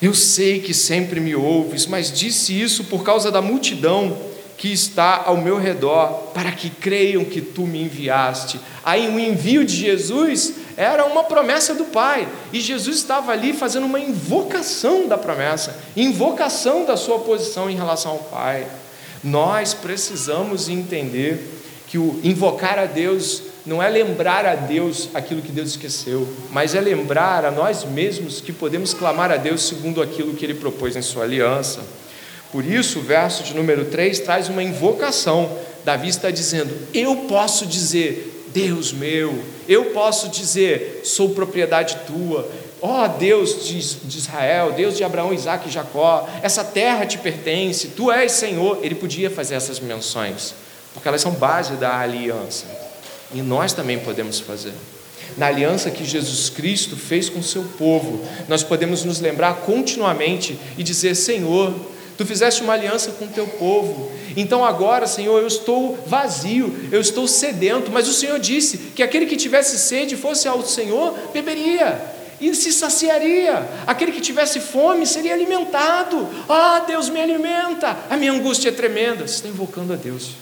[0.00, 4.18] Eu sei que sempre me ouves, mas disse isso por causa da multidão
[4.58, 8.60] que está ao meu redor, para que creiam que tu me enviaste.
[8.84, 13.86] Aí o envio de Jesus era uma promessa do Pai, e Jesus estava ali fazendo
[13.86, 18.66] uma invocação da promessa, invocação da sua posição em relação ao Pai.
[19.22, 21.61] Nós precisamos entender
[21.92, 26.74] que o invocar a Deus não é lembrar a Deus aquilo que Deus esqueceu, mas
[26.74, 30.96] é lembrar a nós mesmos que podemos clamar a Deus segundo aquilo que Ele propôs
[30.96, 31.80] em Sua aliança.
[32.50, 35.54] Por isso, o verso de número 3 traz uma invocação.
[35.84, 42.50] Davi está dizendo: Eu posso dizer, Deus meu, eu posso dizer, sou propriedade tua,
[42.80, 47.88] ó oh, Deus de Israel, Deus de Abraão, Isaac e Jacó, essa terra te pertence,
[47.88, 48.78] tu és Senhor.
[48.82, 50.54] Ele podia fazer essas menções
[50.94, 52.66] porque elas são base da aliança.
[53.34, 54.72] E nós também podemos fazer.
[55.36, 60.58] Na aliança que Jesus Cristo fez com o seu povo, nós podemos nos lembrar continuamente
[60.76, 61.74] e dizer: Senhor,
[62.18, 67.00] tu fizeste uma aliança com o teu povo, então agora, Senhor, eu estou vazio, eu
[67.00, 71.98] estou sedento, mas o Senhor disse que aquele que tivesse sede fosse ao Senhor, beberia
[72.38, 73.66] e se saciaria.
[73.86, 76.28] Aquele que tivesse fome seria alimentado.
[76.48, 77.96] Ah, Deus me alimenta.
[78.10, 79.26] A minha angústia é tremenda.
[79.26, 80.32] Você está invocando a Deus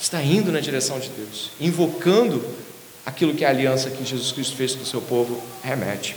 [0.00, 2.42] está indo na direção de Deus, invocando
[3.04, 6.16] aquilo que a aliança que Jesus Cristo fez com o seu povo remete.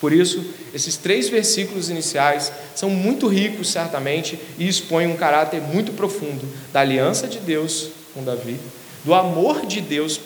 [0.00, 5.92] Por isso, esses três versículos iniciais são muito ricos, certamente, e expõem um caráter muito
[5.92, 8.58] profundo da aliança de Deus com Davi,
[9.04, 10.20] do amor de Deus,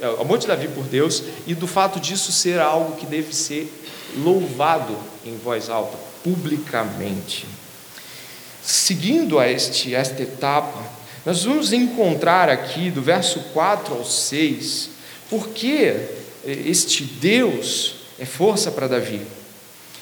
[0.00, 3.70] é, amor de Davi por Deus, e do fato disso ser algo que deve ser
[4.16, 7.46] louvado em voz alta, publicamente.
[8.62, 10.97] Seguindo a este, esta etapa,
[11.28, 14.88] nós vamos encontrar aqui, do verso 4 ao 6,
[15.28, 15.94] porque
[16.42, 19.20] este Deus é força para Davi.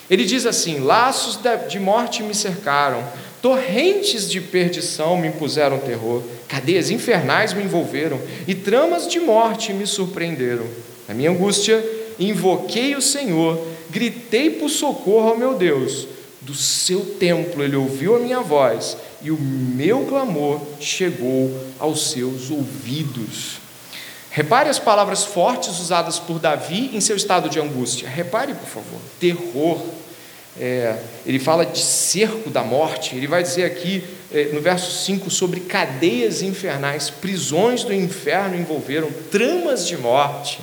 [0.09, 3.03] Ele diz assim: Laços de morte me cercaram,
[3.43, 9.85] torrentes de perdição me impuseram terror, cadeias infernais me envolveram e tramas de morte me
[9.85, 10.65] surpreenderam.
[11.09, 11.85] Na minha angústia,
[12.21, 16.07] invoquei o Senhor, gritei por socorro ao meu Deus.
[16.41, 22.51] Do seu templo ele ouviu a minha voz e o meu clamor chegou aos seus
[22.51, 23.59] ouvidos.
[24.31, 28.09] Repare as palavras fortes usadas por Davi em seu estado de angústia.
[28.09, 29.01] Repare, por favor.
[29.19, 29.81] Terror.
[30.59, 33.17] É, ele fala de cerco da morte.
[33.17, 39.11] Ele vai dizer aqui é, no verso 5 sobre cadeias infernais, prisões do inferno envolveram,
[39.31, 40.61] tramas de morte.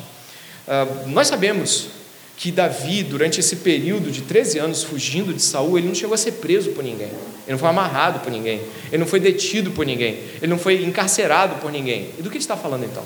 [0.68, 1.89] Ah, nós sabemos
[2.36, 6.17] que Davi, durante esse período de 13 anos fugindo de Saul, ele não chegou a
[6.17, 9.86] ser preso por ninguém, ele não foi amarrado por ninguém, ele não foi detido por
[9.86, 12.10] ninguém, ele não foi encarcerado por ninguém.
[12.17, 13.06] E do que ele está falando então?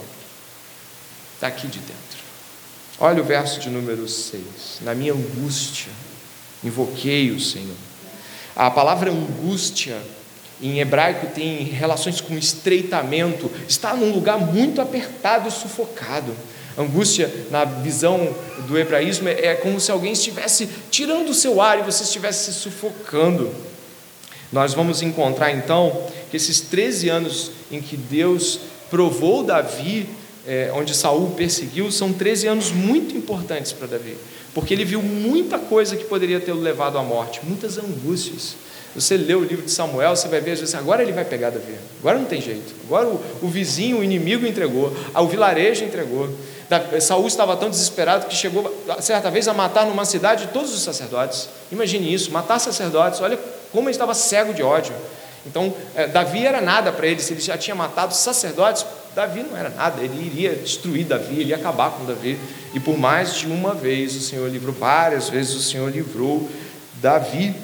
[1.35, 2.17] Está aqui de dentro.
[2.99, 4.41] Olha o verso de número 6.
[4.81, 5.91] Na minha angústia,
[6.63, 7.75] invoquei o Senhor.
[8.55, 10.01] A palavra angústia
[10.59, 16.35] em hebraico tem relações com estreitamento, está num lugar muito apertado e sufocado.
[16.77, 18.35] Angústia, na visão
[18.67, 22.59] do hebraísmo, é como se alguém estivesse tirando o seu ar e você estivesse se
[22.59, 23.51] sufocando.
[24.51, 28.59] Nós vamos encontrar então que esses 13 anos em que Deus
[28.89, 30.07] provou Davi
[30.47, 34.15] é, onde Saul perseguiu, são 13 anos muito importantes para Davi,
[34.53, 38.55] porque ele viu muita coisa que poderia ter levado à morte, muitas angústias.
[38.95, 41.49] Você lê o livro de Samuel, você vai ver, às vezes, agora ele vai pegar
[41.49, 46.29] Davi, agora não tem jeito, agora o, o vizinho, o inimigo entregou, o vilarejo entregou.
[47.01, 51.47] Saul estava tão desesperado que chegou certa vez a matar numa cidade todos os sacerdotes.
[51.71, 53.39] Imagine isso, matar sacerdotes, olha
[53.71, 54.93] como ele estava cego de ódio.
[55.45, 59.57] Então, é, Davi era nada para ele, se ele já tinha matado sacerdotes, Davi não
[59.57, 62.37] era nada, ele iria destruir Davi, ele ia acabar com Davi.
[62.73, 66.47] E por mais de uma vez o Senhor livrou, várias vezes o Senhor livrou
[67.01, 67.55] Davi.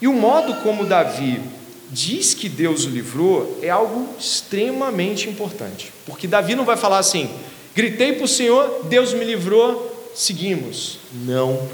[0.00, 1.42] E o modo como Davi
[1.90, 7.28] diz que Deus o livrou é algo extremamente importante, porque Davi não vai falar assim:
[7.74, 10.98] gritei para o Senhor, Deus me livrou, seguimos.
[11.12, 11.68] Não.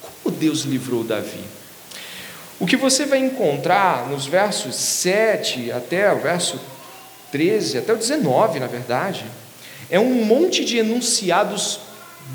[0.00, 1.40] Como Deus livrou Davi?
[2.58, 6.60] O que você vai encontrar nos versos 7 até o verso
[7.32, 9.24] 13 até o 19, na verdade,
[9.90, 11.80] é um monte de enunciados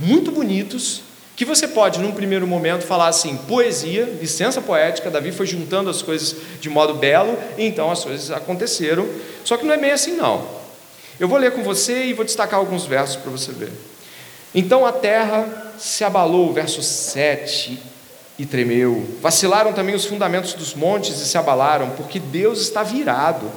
[0.02, 1.04] muito bonitos
[1.38, 6.02] que você pode, num primeiro momento, falar assim, poesia, licença poética, Davi foi juntando as
[6.02, 9.08] coisas de modo belo, e então as coisas aconteceram.
[9.46, 10.57] Só que não é bem assim, não.
[11.20, 13.72] Eu vou ler com você e vou destacar alguns versos para você ver.
[14.54, 17.80] Então a terra se abalou, verso 7,
[18.40, 19.06] e tremeu.
[19.22, 23.52] Vacilaram também os fundamentos dos montes e se abalaram, porque Deus está virado.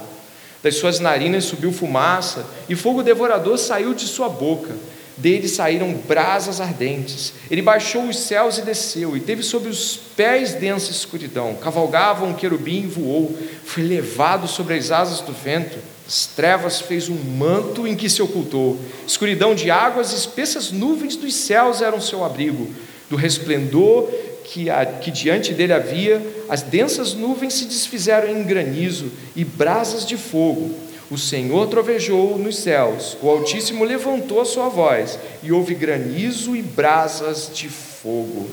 [0.63, 4.75] Das suas narinas subiu fumaça, e fogo devorador saiu de sua boca.
[5.17, 7.33] Dele saíram brasas ardentes.
[7.49, 11.55] Ele baixou os céus e desceu, e teve sobre os pés densa escuridão.
[11.55, 15.77] Cavalgava um querubim e voou, foi levado sobre as asas do vento.
[16.11, 18.77] As trevas fez um manto em que se ocultou.
[19.07, 22.67] Escuridão de águas, espessas nuvens dos céus eram seu abrigo.
[23.09, 24.11] Do resplendor
[24.43, 30.05] que, a, que diante dele havia, as densas nuvens se desfizeram em granizo e brasas
[30.05, 30.75] de fogo.
[31.09, 36.61] O Senhor trovejou nos céus, o Altíssimo levantou a sua voz, e houve granizo e
[36.61, 38.49] brasas de fogo.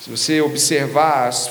[0.00, 1.50] Se você observar as,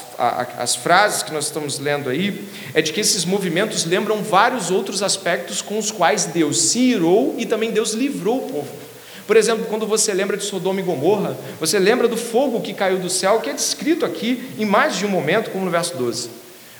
[0.58, 5.04] as frases que nós estamos lendo aí, é de que esses movimentos lembram vários outros
[5.04, 8.72] aspectos com os quais Deus se irou e também Deus livrou o povo.
[9.28, 12.98] Por exemplo, quando você lembra de Sodoma e Gomorra, você lembra do fogo que caiu
[12.98, 16.32] do céu, que é descrito aqui em mais de um momento, como no verso 12.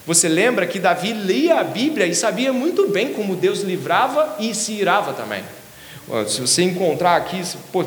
[0.08, 4.56] Você lembra que Davi lia a Bíblia e sabia muito bem como Deus livrava e
[4.56, 5.44] se irava também.
[6.28, 7.42] Se você encontrar aqui,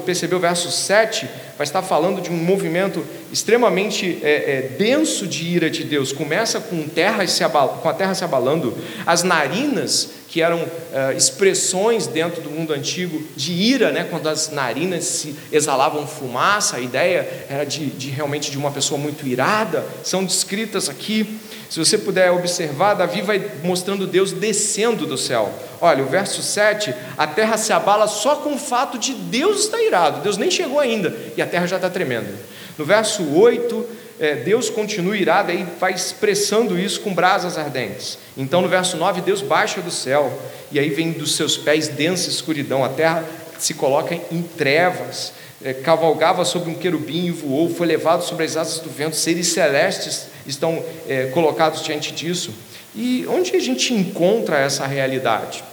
[0.04, 5.44] percebeu o verso 7, vai estar falando de um movimento extremamente é, é, denso de
[5.44, 6.12] ira de Deus.
[6.12, 12.06] Começa com, terra se com a terra se abalando, as narinas que eram uh, expressões
[12.06, 14.06] dentro do mundo antigo de ira, né?
[14.08, 18.98] quando as narinas se exalavam fumaça, a ideia era de, de realmente de uma pessoa
[18.98, 21.38] muito irada, são descritas aqui.
[21.72, 25.50] Se você puder observar, Davi vai mostrando Deus descendo do céu.
[25.80, 29.82] Olha, o verso 7, a terra se abala só com o fato de Deus estar
[29.82, 32.28] irado, Deus nem chegou ainda, e a terra já está tremendo.
[32.76, 33.86] No verso 8,
[34.20, 38.18] é, Deus continua irado e vai expressando isso com brasas ardentes.
[38.36, 40.30] Então, no verso 9, Deus baixa do céu,
[40.70, 43.24] e aí vem dos seus pés densa escuridão, a terra
[43.58, 45.32] se coloca em trevas,
[45.64, 49.48] é, cavalgava sobre um querubim e voou, foi levado sobre as asas do vento, seres
[49.48, 52.52] celestes estão é, colocados diante disso.
[52.94, 55.64] E onde a gente encontra essa realidade?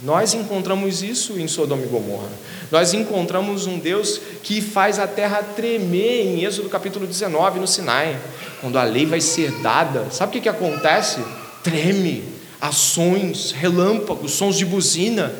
[0.00, 2.28] Nós encontramos isso em Sodoma e Gomorra.
[2.70, 8.18] Nós encontramos um Deus que faz a terra tremer em Êxodo capítulo 19, no Sinai.
[8.60, 11.20] Quando a lei vai ser dada, sabe o que, que acontece?
[11.62, 12.24] Treme,
[12.60, 15.32] ações, relâmpagos, sons de buzina.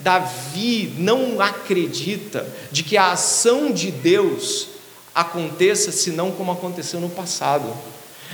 [0.00, 4.68] Davi não acredita de que a ação de Deus
[5.14, 7.66] aconteça senão como aconteceu no passado.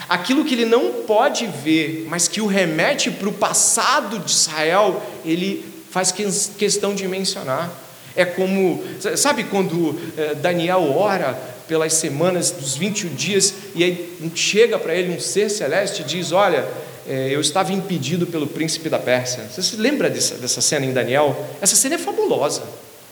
[0.09, 5.03] Aquilo que ele não pode ver, mas que o remete para o passado de Israel,
[5.25, 6.13] ele faz
[6.59, 7.73] questão de mencionar.
[8.17, 8.85] É como,
[9.17, 11.33] sabe quando eh, Daniel ora
[11.67, 16.31] pelas semanas dos 21 dias e aí chega para ele um ser celeste e diz:
[16.31, 16.69] Olha,
[17.07, 19.45] eu estava impedido pelo príncipe da Pérsia.
[19.51, 21.37] Você se lembra dessa, dessa cena em Daniel?
[21.61, 22.63] Essa cena é fabulosa.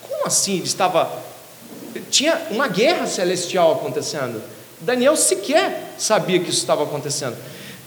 [0.01, 1.11] Como assim ele estava.
[2.09, 4.41] Tinha uma guerra celestial acontecendo.
[4.81, 7.37] Daniel sequer sabia que isso estava acontecendo.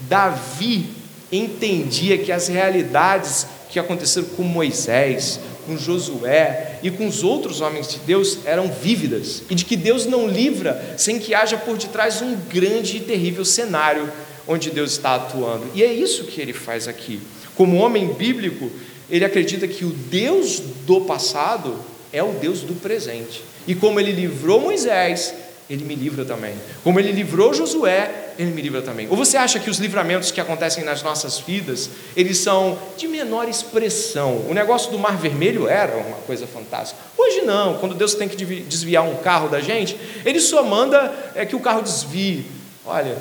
[0.09, 0.89] Davi
[1.31, 7.89] entendia que as realidades que aconteceram com Moisés, com Josué e com os outros homens
[7.89, 12.23] de Deus eram vívidas e de que Deus não livra sem que haja por detrás
[12.23, 14.11] um grande e terrível cenário
[14.47, 15.67] onde Deus está atuando.
[15.75, 17.21] E é isso que ele faz aqui.
[17.55, 18.71] Como homem bíblico,
[19.11, 21.79] ele acredita que o Deus do passado
[22.13, 23.43] é o Deus do presente.
[23.67, 25.35] E como ele livrou Moisés,
[25.69, 26.55] ele me livra também.
[26.85, 29.09] Como ele livrou Josué, ele me livra também.
[29.11, 33.49] Ou você acha que os livramentos que acontecem nas nossas vidas, eles são de menor
[33.49, 34.45] expressão?
[34.49, 37.01] O negócio do Mar Vermelho era uma coisa fantástica.
[37.19, 41.45] Hoje não, quando Deus tem que desviar um carro da gente, ele só manda é,
[41.45, 42.47] que o carro desvie.
[42.85, 43.17] Olha,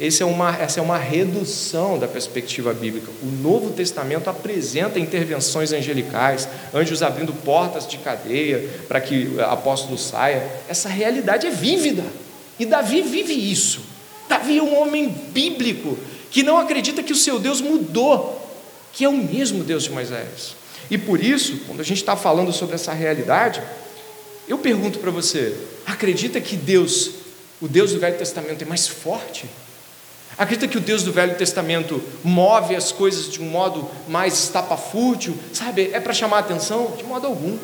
[0.00, 3.10] é uma, essa é uma redução da perspectiva bíblica.
[3.22, 9.98] O Novo Testamento apresenta intervenções angelicais, anjos abrindo portas de cadeia para que o apóstolo
[9.98, 10.48] saia.
[10.68, 12.04] Essa realidade é vívida.
[12.58, 13.80] E Davi vive isso.
[14.28, 15.98] Davi é um homem bíblico
[16.30, 18.40] que não acredita que o seu Deus mudou,
[18.92, 20.56] que é o mesmo Deus de Moisés.
[20.90, 23.62] E por isso, quando a gente está falando sobre essa realidade,
[24.48, 27.10] eu pergunto para você: acredita que Deus,
[27.60, 29.46] o Deus do Velho Testamento, é mais forte?
[30.42, 35.38] Acredita que o Deus do Velho Testamento move as coisas de um modo mais estapafúrdio?
[35.52, 36.94] Sabe, é para chamar a atenção?
[36.98, 37.56] De modo algum.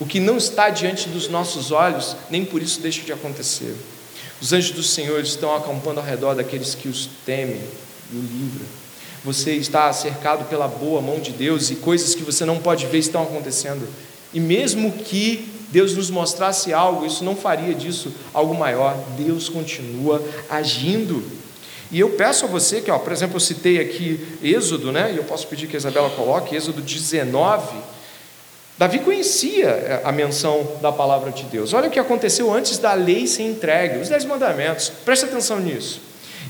[0.00, 3.76] O que não está diante dos nossos olhos, nem por isso deixa de acontecer.
[4.40, 7.60] Os anjos do Senhor estão acampando ao redor daqueles que os temem
[8.10, 8.66] e o livram.
[9.22, 12.96] Você está cercado pela boa mão de Deus e coisas que você não pode ver
[12.96, 13.86] estão acontecendo.
[14.32, 18.96] E mesmo que Deus nos mostrasse algo, isso não faria disso algo maior.
[19.18, 21.41] Deus continua agindo.
[21.92, 25.12] E eu peço a você que, ó, por exemplo, eu citei aqui Êxodo, né?
[25.12, 27.76] E eu posso pedir que a Isabela coloque Êxodo 19.
[28.78, 31.74] Davi conhecia eh, a menção da palavra de Deus.
[31.74, 34.88] Olha o que aconteceu antes da lei ser entregue, os dez mandamentos.
[35.04, 36.00] Preste atenção nisso.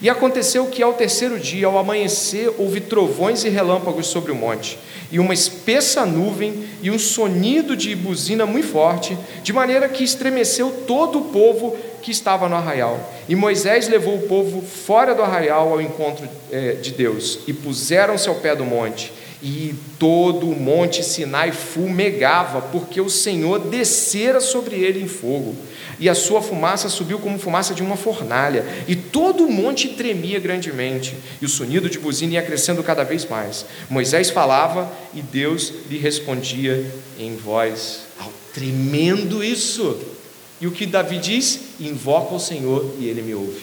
[0.00, 4.78] E aconteceu que ao terceiro dia, ao amanhecer, houve trovões e relâmpagos sobre o monte,
[5.10, 10.72] e uma espessa nuvem e um sonido de buzina muito forte, de maneira que estremeceu
[10.86, 13.12] todo o povo que estava no arraial.
[13.28, 18.28] E Moisés levou o povo fora do arraial ao encontro é, de Deus, e puseram-se
[18.28, 19.12] ao pé do monte.
[19.42, 25.56] E todo o monte Sinai fumegava, porque o Senhor descera sobre ele em fogo,
[25.98, 30.38] e a sua fumaça subiu como fumaça de uma fornalha, e todo o monte tremia
[30.38, 33.66] grandemente, e o sonido de buzina ia crescendo cada vez mais.
[33.90, 36.84] Moisés falava e Deus lhe respondia
[37.18, 38.02] em voz.
[38.54, 39.98] Tremendo isso!
[40.62, 41.58] E o que Davi diz?
[41.80, 43.62] Invoca o Senhor e ele me ouve.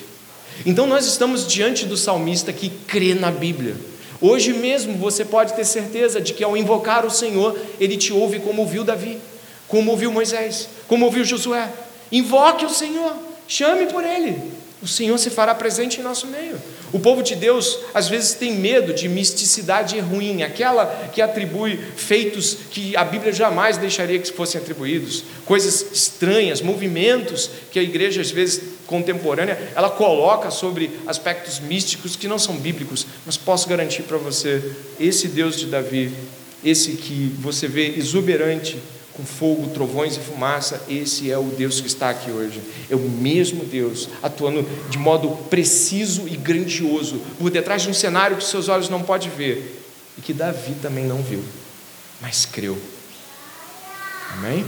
[0.65, 3.77] Então nós estamos diante do salmista que crê na Bíblia.
[4.19, 8.41] Hoje mesmo você pode ter certeza de que ao invocar o Senhor, ele te ouve
[8.41, 9.17] como ouviu Davi,
[9.65, 11.71] como ouviu Moisés, como ouviu Josué.
[12.12, 13.15] Invoque o Senhor,
[13.47, 16.57] chame por ele o Senhor se fará presente em nosso meio.
[16.91, 22.58] O povo de Deus às vezes tem medo de misticidade ruim, aquela que atribui feitos
[22.71, 28.32] que a Bíblia jamais deixaria que fossem atribuídos, coisas estranhas, movimentos que a igreja às
[28.32, 34.17] vezes contemporânea ela coloca sobre aspectos místicos que não são bíblicos, mas posso garantir para
[34.17, 34.62] você,
[34.99, 36.12] esse Deus de Davi,
[36.63, 38.78] esse que você vê exuberante
[39.19, 42.62] com fogo, trovões e fumaça, esse é o Deus que está aqui hoje.
[42.89, 48.38] É o mesmo Deus, atuando de modo preciso e grandioso, por detrás de um cenário
[48.38, 49.84] que seus olhos não podem ver
[50.17, 51.43] e que Davi também não viu,
[52.21, 52.77] mas creu.
[54.34, 54.65] Amém?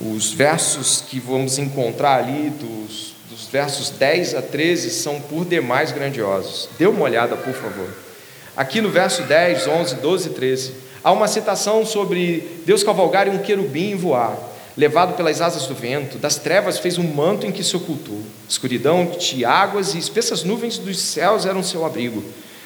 [0.00, 5.92] Os versos que vamos encontrar ali, dos, dos versos 10 a 13, são por demais
[5.92, 6.68] grandiosos.
[6.78, 7.92] Dê uma olhada, por favor.
[8.56, 10.87] Aqui no verso 10, 11, 12 e 13.
[11.02, 14.36] Há uma citação sobre Deus cavalgar em um querubim e voar,
[14.76, 18.20] levado pelas asas do vento, das trevas fez um manto em que se ocultou.
[18.48, 22.22] Escuridão de águas e espessas nuvens dos céus eram seu abrigo.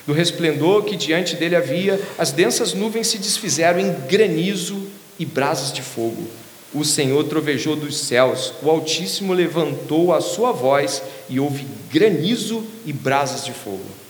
[0.07, 4.83] Do resplendor que diante dele havia, as densas nuvens se desfizeram em granizo
[5.19, 6.27] e brasas de fogo.
[6.75, 12.93] O Senhor trovejou dos céus, o Altíssimo levantou a sua voz e houve granizo e
[12.93, 14.02] brasas de fogo.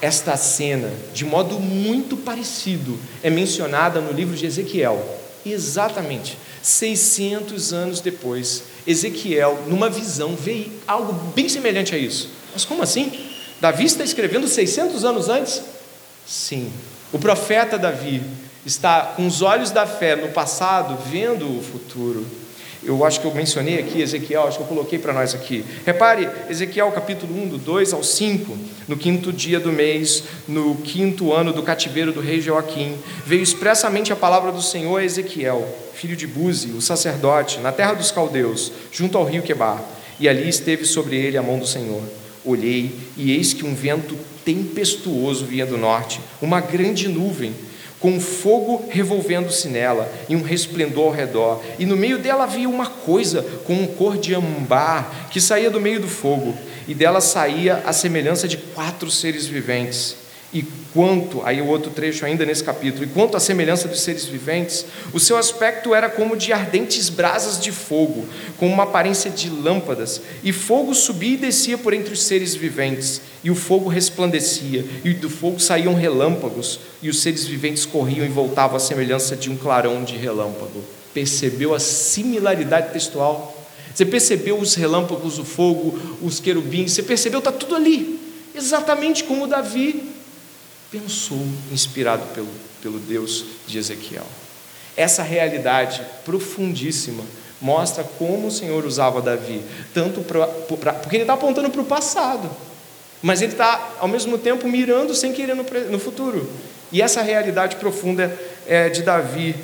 [0.00, 5.02] Esta cena, de modo muito parecido, é mencionada no livro de Ezequiel.
[5.44, 12.30] Exatamente 600 anos depois, Ezequiel, numa visão, vê algo bem semelhante a isso.
[12.52, 13.12] Mas como assim?
[13.60, 15.62] Davi está escrevendo 600 anos antes?
[16.26, 16.72] Sim.
[17.12, 18.22] O profeta Davi
[18.66, 22.26] está com os olhos da fé no passado, vendo o futuro.
[22.84, 25.64] Eu acho que eu mencionei aqui Ezequiel, acho que eu coloquei para nós aqui.
[25.84, 28.56] Repare, Ezequiel capítulo 1, do 2 ao 5,
[28.86, 34.12] no quinto dia do mês, no quinto ano do cativeiro do rei Joaquim, veio expressamente
[34.12, 38.70] a palavra do Senhor a Ezequiel, filho de Buzi, o sacerdote, na terra dos caldeus,
[38.92, 39.82] junto ao rio Quebar,
[40.20, 42.02] e ali esteve sobre ele a mão do Senhor.
[42.44, 47.52] Olhei, e eis que um vento tempestuoso vinha do norte, uma grande nuvem,
[48.00, 51.62] com fogo revolvendo-se nela e um resplendor ao redor.
[51.78, 56.00] E no meio dela havia uma coisa com cor de ambar que saía do meio
[56.00, 61.66] do fogo, e dela saía a semelhança de quatro seres viventes e quanto, aí o
[61.66, 65.94] outro trecho ainda nesse capítulo, e quanto à semelhança dos seres viventes, o seu aspecto
[65.94, 68.26] era como de ardentes brasas de fogo,
[68.56, 73.20] com uma aparência de lâmpadas, e fogo subia e descia por entre os seres viventes,
[73.44, 78.30] e o fogo resplandecia, e do fogo saíam relâmpagos, e os seres viventes corriam e
[78.30, 80.82] voltavam à semelhança de um clarão de relâmpago.
[81.12, 83.54] Percebeu a similaridade textual?
[83.94, 88.18] Você percebeu os relâmpagos, o fogo, os querubins, você percebeu, está tudo ali,
[88.54, 90.16] exatamente como Davi
[90.90, 92.48] pensou, inspirado pelo,
[92.82, 94.26] pelo Deus de Ezequiel.
[94.96, 97.24] Essa realidade profundíssima
[97.60, 99.62] mostra como o Senhor usava Davi,
[99.92, 102.50] tanto pra, pra porque ele está apontando para o passado,
[103.20, 106.48] mas ele está ao mesmo tempo mirando sem querer no, no futuro.
[106.90, 108.36] E essa realidade profunda
[108.66, 109.54] é de Davi,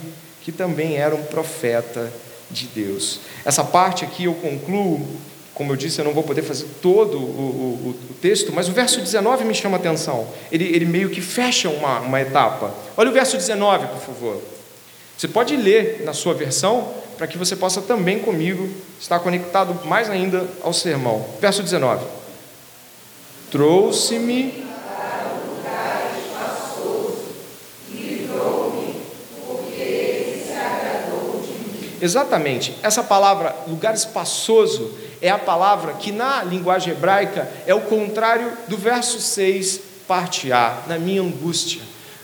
[0.43, 2.13] que também era um profeta
[2.51, 3.21] de Deus.
[3.45, 5.09] Essa parte aqui eu concluo
[5.55, 8.73] como eu disse, eu não vou poder fazer todo o, o, o, texto, mas o
[8.73, 10.27] verso 19 me chama a atenção.
[10.51, 12.75] Ele, ele meio que fecha uma, uma etapa.
[12.97, 14.43] Olha o verso 19, por favor.
[15.17, 18.69] Você pode ler na sua versão, para que você possa também comigo
[19.01, 21.25] estar conectado mais ainda ao sermão.
[21.41, 22.05] Verso 19:
[23.53, 24.65] Trouxe-me
[32.05, 34.93] Exatamente, essa palavra lugar espaçoso
[35.25, 40.83] é a palavra que na linguagem hebraica é o contrário do verso 6, parte A,
[40.87, 41.81] na minha angústia.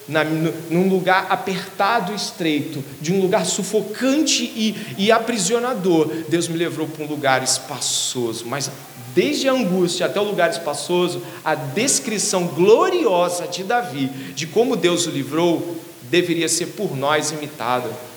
[0.07, 6.59] Na, num lugar apertado e estreito, de um lugar sufocante e, e aprisionador, Deus me
[6.59, 8.45] levou para um lugar espaçoso.
[8.45, 8.71] Mas
[9.15, 15.07] desde a angústia até o lugar espaçoso, a descrição gloriosa de Davi, de como Deus
[15.07, 18.10] o livrou, deveria ser por nós imitada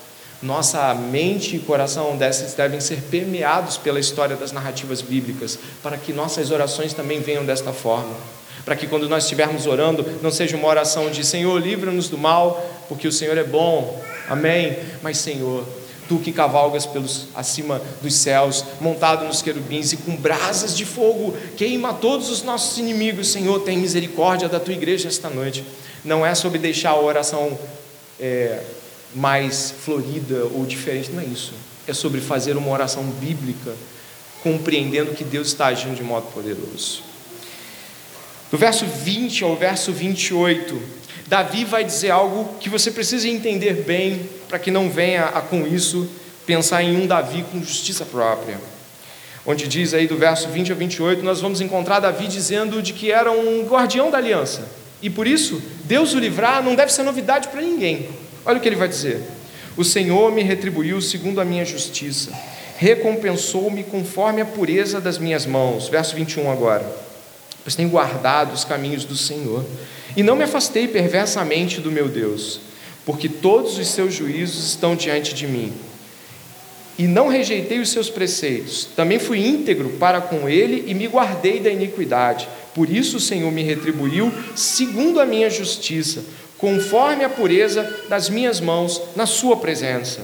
[0.44, 6.12] nossa mente e coração desses devem ser permeados pela história das narrativas bíblicas, para que
[6.12, 8.14] nossas orações também venham desta forma.
[8.62, 12.62] Para que quando nós estivermos orando, não seja uma oração de Senhor, livra-nos do mal,
[12.88, 14.02] porque o Senhor é bom.
[14.28, 14.76] Amém.
[15.02, 15.64] Mas Senhor,
[16.08, 21.34] tu que cavalgas pelos acima dos céus, montado nos querubins e com brasas de fogo,
[21.56, 25.64] queima todos os nossos inimigos, Senhor, tem misericórdia da tua igreja esta noite.
[26.04, 27.58] Não é sobre deixar a oração
[28.20, 28.60] é,
[29.14, 31.52] mais florida ou diferente, não é isso.
[31.86, 33.72] É sobre fazer uma oração bíblica,
[34.42, 37.02] compreendendo que Deus está agindo de modo poderoso.
[38.50, 40.80] Do verso 20 ao verso 28,
[41.26, 45.66] Davi vai dizer algo que você precisa entender bem, para que não venha a, com
[45.66, 46.08] isso
[46.46, 48.58] pensar em um Davi com justiça própria.
[49.46, 53.10] Onde diz aí do verso 20 ao 28, nós vamos encontrar Davi dizendo de que
[53.10, 54.66] era um guardião da aliança.
[55.02, 58.08] E por isso, Deus o livrar não deve ser novidade para ninguém.
[58.46, 59.20] Olha o que ele vai dizer:
[59.76, 62.32] O Senhor me retribuiu segundo a minha justiça,
[62.76, 65.88] recompensou-me conforme a pureza das minhas mãos.
[65.88, 67.04] Verso 21 agora.
[67.62, 69.64] Pois tenho guardado os caminhos do Senhor,
[70.14, 72.60] e não me afastei perversamente do meu Deus,
[73.06, 75.72] porque todos os seus juízos estão diante de mim.
[76.96, 81.58] E não rejeitei os seus preceitos, também fui íntegro para com ele e me guardei
[81.58, 82.48] da iniquidade.
[82.72, 86.22] Por isso o Senhor me retribuiu segundo a minha justiça
[86.58, 90.20] conforme a pureza das minhas mãos na Sua presença.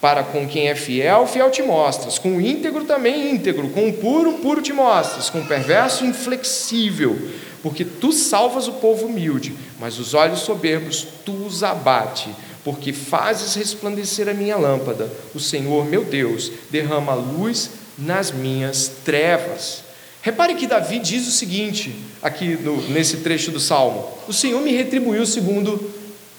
[0.00, 3.92] Para com quem é fiel, fiel te mostras, com o íntegro também íntegro, com o
[3.92, 7.16] puro, puro te mostras, com o perverso, inflexível,
[7.62, 12.28] porque tu salvas o povo humilde, mas os olhos soberbos tu os abate,
[12.62, 15.10] porque fazes resplandecer a minha lâmpada.
[15.34, 19.83] O Senhor, meu Deus, derrama luz nas minhas trevas.
[20.24, 24.72] Repare que Davi diz o seguinte, aqui no, nesse trecho do Salmo: O Senhor me
[24.72, 25.92] retribuiu segundo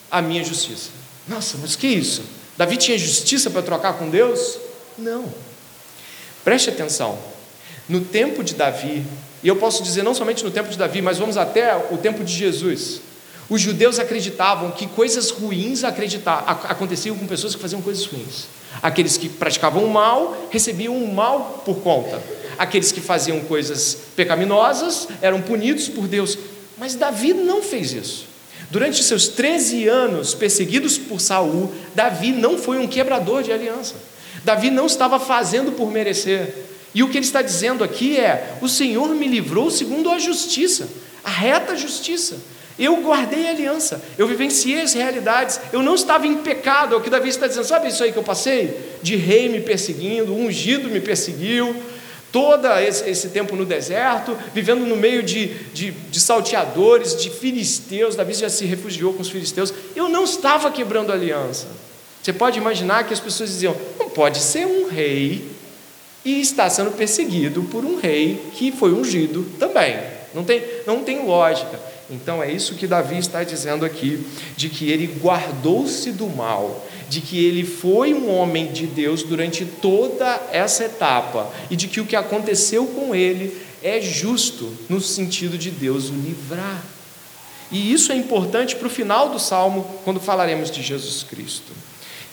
[0.09, 0.89] a minha justiça.
[1.27, 2.23] Nossa, mas que isso?
[2.57, 4.57] Davi tinha justiça para trocar com Deus?
[4.97, 5.31] Não.
[6.43, 7.19] Preste atenção.
[7.87, 9.05] No tempo de Davi,
[9.43, 12.23] e eu posso dizer não somente no tempo de Davi, mas vamos até o tempo
[12.23, 13.01] de Jesus.
[13.47, 18.47] Os judeus acreditavam que coisas ruins acreditar, aconteciam com pessoas que faziam coisas ruins.
[18.81, 22.19] Aqueles que praticavam o mal recebiam o mal por conta.
[22.57, 26.37] Aqueles que faziam coisas pecaminosas eram punidos por Deus.
[26.77, 28.27] Mas Davi não fez isso.
[28.69, 33.95] Durante seus 13 anos perseguidos por Saul, Davi não foi um quebrador de aliança.
[34.43, 36.53] Davi não estava fazendo por merecer.
[36.93, 40.87] E o que ele está dizendo aqui é: o Senhor me livrou segundo a justiça,
[41.23, 42.37] a reta justiça.
[42.77, 47.01] Eu guardei a aliança, eu vivenciei as realidades, eu não estava em pecado, é o
[47.01, 48.97] que Davi está dizendo, sabe isso aí que eu passei?
[49.01, 51.73] De rei me perseguindo, ungido me perseguiu,
[52.35, 58.13] todo esse, esse tempo no deserto, vivendo no meio de, de, de salteadores, de filisteus,
[58.13, 61.65] Davi já se refugiou com os filisteus, eu não estava quebrando aliança.
[62.21, 65.45] Você pode imaginar que as pessoas diziam: não pode ser um rei
[66.25, 69.97] e está sendo perseguido por um rei que foi ungido também.
[70.33, 71.79] Não tem, não tem lógica.
[72.09, 74.25] Então é isso que Davi está dizendo aqui,
[74.55, 79.65] de que ele guardou-se do mal, de que ele foi um homem de Deus durante
[79.65, 85.57] toda essa etapa e de que o que aconteceu com ele é justo no sentido
[85.57, 86.83] de Deus o livrar.
[87.71, 91.71] E isso é importante para o final do salmo, quando falaremos de Jesus Cristo.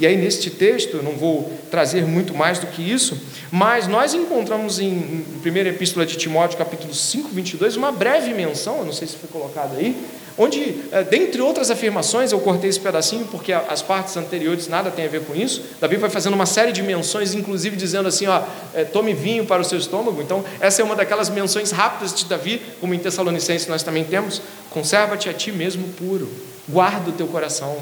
[0.03, 3.17] E aí, neste texto, eu não vou trazer muito mais do que isso,
[3.53, 8.79] mas nós encontramos em, em 1 Epístola de Timóteo, capítulo 5, 22, uma breve menção,
[8.79, 9.97] eu não sei se foi colocado aí,
[10.37, 15.05] onde, é, dentre outras afirmações, eu cortei esse pedacinho porque as partes anteriores nada tem
[15.05, 15.63] a ver com isso.
[15.81, 18.43] Davi vai fazendo uma série de menções, inclusive dizendo assim: ó,
[18.75, 20.21] é, tome vinho para o seu estômago.
[20.21, 24.43] Então, essa é uma daquelas menções rápidas de Davi, como em Tessalonicenses nós também temos:
[24.69, 26.29] conserva-te a ti mesmo puro,
[26.69, 27.79] guarda o teu coração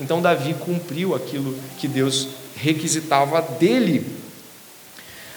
[0.00, 4.06] então Davi cumpriu aquilo que Deus requisitava dele.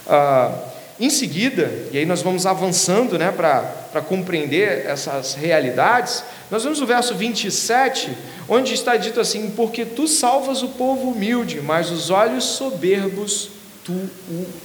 [0.07, 0.53] Ah,
[0.97, 6.85] em seguida, e aí nós vamos avançando né, para compreender essas realidades, nós vemos o
[6.85, 8.15] verso 27,
[8.47, 13.49] onde está dito assim: Porque tu salvas o povo humilde, mas os olhos soberbos
[13.83, 14.09] tu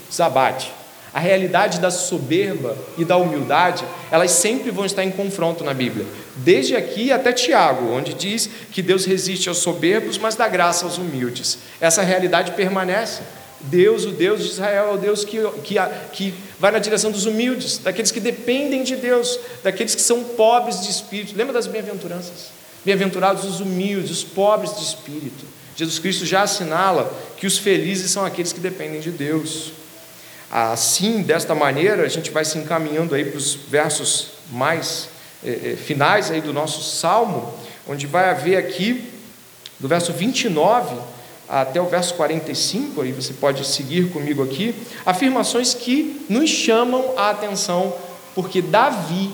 [0.09, 0.73] os abate.
[1.13, 6.07] A realidade da soberba e da humildade, elas sempre vão estar em confronto na Bíblia.
[6.37, 10.99] Desde aqui até Tiago, onde diz que Deus resiste aos soberbos, mas dá graça aos
[10.99, 11.59] humildes.
[11.81, 13.23] Essa realidade permanece.
[13.63, 15.75] Deus, o Deus de Israel, é o Deus que, que,
[16.13, 20.81] que vai na direção dos humildes, daqueles que dependem de Deus, daqueles que são pobres
[20.81, 21.37] de espírito.
[21.37, 22.53] Lembra das bem-aventuranças?
[22.85, 25.45] Bem-aventurados os humildes, os pobres de espírito.
[25.77, 29.73] Jesus Cristo já assinala que os felizes são aqueles que dependem de Deus.
[30.51, 35.09] Assim, desta maneira, a gente vai se encaminhando aí para os versos mais
[35.45, 37.55] eh, eh, finais aí do nosso salmo,
[37.87, 39.09] onde vai haver aqui,
[39.79, 40.97] do verso 29
[41.49, 44.75] até o verso 45, aí você pode seguir comigo aqui,
[45.07, 47.95] afirmações que nos chamam a atenção,
[48.35, 49.31] porque Davi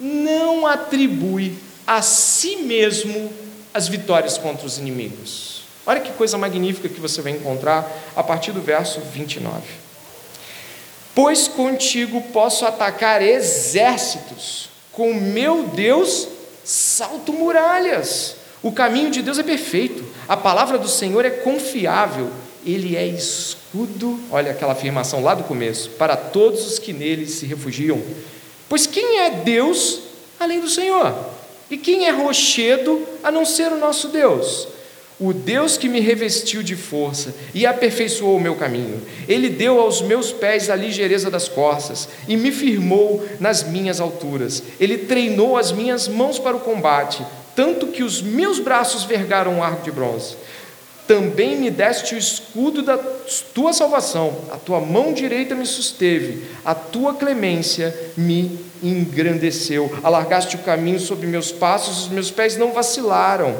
[0.00, 1.54] não atribui
[1.86, 3.32] a si mesmo
[3.72, 5.62] as vitórias contra os inimigos.
[5.84, 9.85] Olha que coisa magnífica que você vai encontrar a partir do verso 29
[11.16, 16.28] pois contigo posso atacar exércitos, com meu Deus
[16.62, 18.36] salto muralhas.
[18.62, 22.30] O caminho de Deus é perfeito, a palavra do Senhor é confiável,
[22.66, 27.46] ele é escudo, olha aquela afirmação lá do começo, para todos os que nele se
[27.46, 27.98] refugiam.
[28.68, 30.00] Pois quem é Deus
[30.38, 31.14] além do Senhor?
[31.70, 34.68] E quem é rochedo a não ser o nosso Deus?
[35.18, 40.02] O Deus que me revestiu de força e aperfeiçoou o meu caminho, Ele deu aos
[40.02, 44.62] meus pés a ligeireza das costas e me firmou nas minhas alturas.
[44.78, 49.62] Ele treinou as minhas mãos para o combate, tanto que os meus braços vergaram um
[49.62, 50.36] arco de bronze.
[51.08, 52.98] Também me deste o escudo da
[53.54, 59.90] tua salvação, a tua mão direita me susteve, a tua clemência me engrandeceu.
[60.02, 63.56] Alargaste o caminho sobre meus passos, os meus pés não vacilaram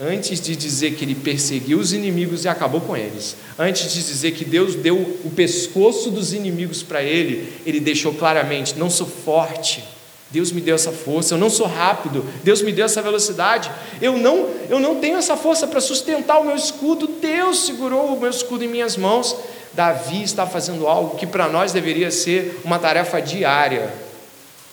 [0.00, 4.30] antes de dizer que ele perseguiu os inimigos e acabou com eles, antes de dizer
[4.30, 9.84] que Deus deu o pescoço dos inimigos para ele, ele deixou claramente: não sou forte.
[10.32, 13.68] Deus me deu essa força, eu não sou rápido, Deus me deu essa velocidade,
[14.00, 18.20] eu não, eu não tenho essa força para sustentar o meu escudo, Deus segurou o
[18.20, 19.36] meu escudo em minhas mãos.
[19.72, 23.92] Davi está fazendo algo que para nós deveria ser uma tarefa diária,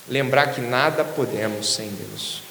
[0.08, 2.44] lembrar que nada podemos sem Deus,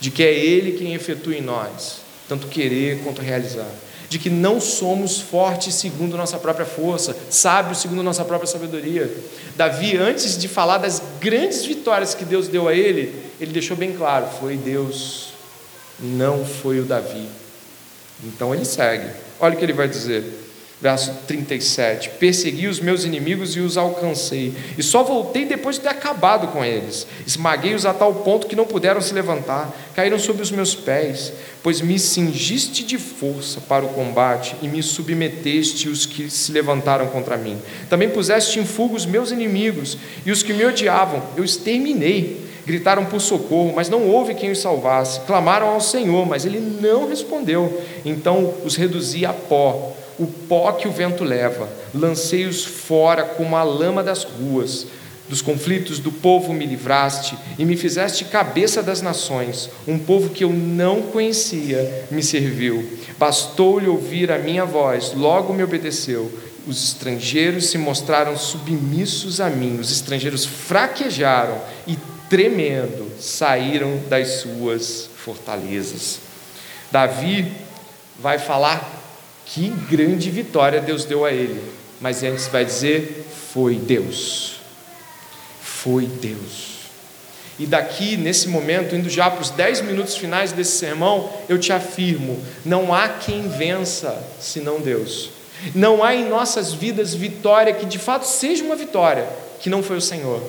[0.00, 3.68] de que é Ele quem efetua em nós tanto querer quanto realizar.
[4.08, 9.12] De que não somos fortes segundo nossa própria força, sábios segundo nossa própria sabedoria.
[9.56, 13.92] Davi, antes de falar das grandes vitórias que Deus deu a ele, ele deixou bem
[13.92, 15.32] claro: foi Deus,
[15.98, 17.26] não foi o Davi.
[18.22, 19.10] Então ele segue.
[19.40, 20.45] Olha o que ele vai dizer.
[20.78, 25.88] Verso 37: Persegui os meus inimigos e os alcancei, e só voltei depois de ter
[25.88, 27.06] acabado com eles.
[27.26, 31.80] Esmaguei-os a tal ponto que não puderam se levantar, caíram sobre os meus pés, pois
[31.80, 37.38] me cingiste de força para o combate e me submeteste os que se levantaram contra
[37.38, 37.56] mim.
[37.88, 39.96] Também puseste em fuga os meus inimigos
[40.26, 42.44] e os que me odiavam, eu exterminei.
[42.66, 45.20] Gritaram por socorro, mas não houve quem os salvasse.
[45.20, 47.80] Clamaram ao Senhor, mas ele não respondeu.
[48.04, 53.62] Então os reduzi a pó o pó que o vento leva, lancei-os fora como a
[53.62, 54.86] lama das ruas.
[55.28, 59.68] Dos conflitos do povo me livraste e me fizeste cabeça das nações.
[59.86, 62.88] Um povo que eu não conhecia me serviu.
[63.18, 66.32] Bastou-lhe ouvir a minha voz, logo me obedeceu.
[66.66, 71.98] Os estrangeiros se mostraram submissos a mim, os estrangeiros fraquejaram e,
[72.30, 76.20] tremendo, saíram das suas fortalezas.
[76.90, 77.52] Davi
[78.18, 78.95] vai falar
[79.46, 81.62] que grande vitória Deus deu a ele.
[82.00, 84.56] Mas antes vai dizer: foi Deus.
[85.62, 86.76] Foi Deus.
[87.58, 91.72] E daqui, nesse momento, indo já para os dez minutos finais desse sermão, eu te
[91.72, 95.30] afirmo: não há quem vença senão Deus.
[95.74, 99.26] Não há em nossas vidas vitória que de fato seja uma vitória,
[99.58, 100.42] que não foi o Senhor.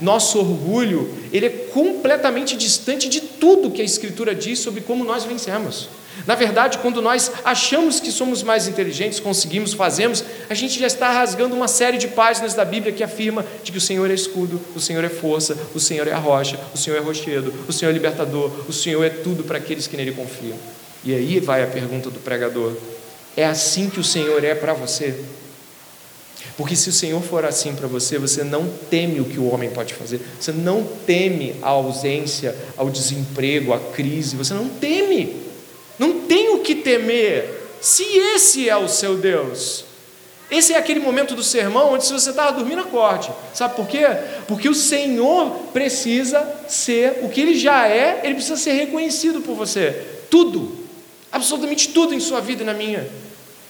[0.00, 5.24] Nosso orgulho, ele é completamente distante de tudo que a Escritura diz sobre como nós
[5.24, 5.90] vencemos.
[6.24, 11.10] Na verdade, quando nós achamos que somos mais inteligentes, conseguimos, fazemos, a gente já está
[11.10, 14.60] rasgando uma série de páginas da Bíblia que afirma de que o Senhor é escudo,
[14.74, 17.90] o Senhor é força, o Senhor é a rocha, o Senhor é rochedo, o Senhor
[17.90, 20.56] é libertador, o Senhor é tudo para aqueles que nele confiam.
[21.04, 22.72] E aí vai a pergunta do pregador:
[23.36, 25.14] é assim que o Senhor é para você?
[26.56, 29.70] Porque se o Senhor for assim para você, você não teme o que o homem
[29.70, 35.45] pode fazer, você não teme a ausência, ao desemprego, a crise, você não teme.
[35.98, 39.84] Não tem o que temer, se esse é o seu Deus.
[40.50, 43.30] Esse é aquele momento do sermão onde, se você estava dormindo, acorde.
[43.52, 44.06] Sabe por quê?
[44.46, 49.56] Porque o Senhor precisa ser o que Ele já é, Ele precisa ser reconhecido por
[49.56, 50.04] você.
[50.30, 50.86] Tudo,
[51.32, 53.08] absolutamente tudo em sua vida e na minha.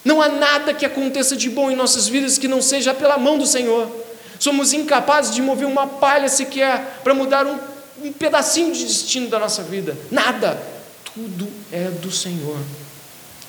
[0.05, 3.39] Não há nada que aconteça de bom em nossas vidas que não seja pela mão
[3.39, 3.91] do Senhor.
[4.39, 7.59] Somos incapazes de mover uma palha sequer para mudar um,
[8.05, 9.97] um pedacinho de destino da nossa vida.
[10.11, 10.76] Nada
[11.17, 12.59] tudo é do Senhor.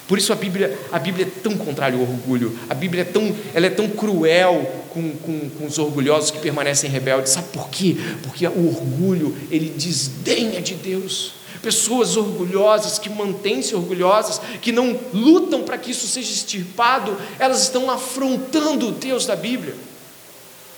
[0.07, 3.35] Por isso a Bíblia, a Bíblia é tão contrária ao orgulho, a Bíblia é tão,
[3.53, 7.33] ela é tão cruel com, com, com os orgulhosos que permanecem rebeldes.
[7.33, 7.97] Sabe por quê?
[8.23, 11.33] Porque o orgulho, ele desdenha de Deus.
[11.61, 17.91] Pessoas orgulhosas, que mantêm-se orgulhosas, que não lutam para que isso seja extirpado, elas estão
[17.91, 19.75] afrontando o Deus da Bíblia.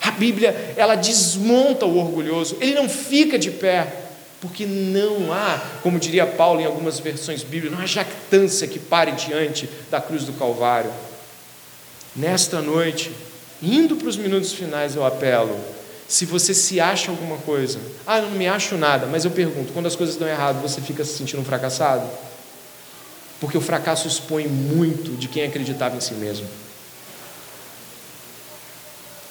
[0.01, 4.08] A Bíblia, ela desmonta o orgulhoso, ele não fica de pé,
[4.41, 9.11] porque não há, como diria Paulo em algumas versões bíblicas, não há jactância que pare
[9.11, 10.91] diante da cruz do Calvário.
[12.15, 13.11] Nesta noite,
[13.61, 15.59] indo para os minutos finais, eu apelo.
[16.07, 19.73] Se você se acha alguma coisa, ah, eu não me acho nada, mas eu pergunto:
[19.73, 22.07] quando as coisas dão errado, você fica se sentindo um fracassado?
[23.39, 26.47] Porque o fracasso expõe muito de quem acreditava em si mesmo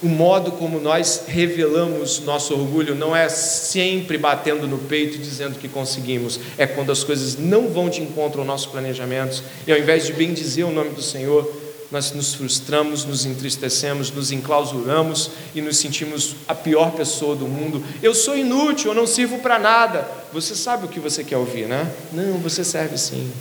[0.03, 5.59] o modo como nós revelamos nosso orgulho não é sempre batendo no peito e dizendo
[5.59, 9.79] que conseguimos, é quando as coisas não vão de encontro ao nosso planejamento e ao
[9.79, 11.51] invés de bem dizer o nome do Senhor,
[11.91, 17.83] nós nos frustramos, nos entristecemos, nos enclausuramos e nos sentimos a pior pessoa do mundo.
[18.03, 20.07] Eu sou inútil, eu não sirvo para nada.
[20.33, 21.91] Você sabe o que você quer ouvir, né?
[22.13, 23.33] Não, você serve sim.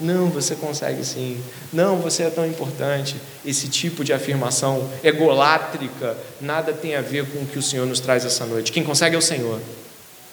[0.00, 1.40] Não, você consegue sim.
[1.72, 3.16] Não, você é tão importante.
[3.44, 8.00] Esse tipo de afirmação egolátrica nada tem a ver com o que o Senhor nos
[8.00, 8.72] traz essa noite.
[8.72, 9.60] Quem consegue é o Senhor.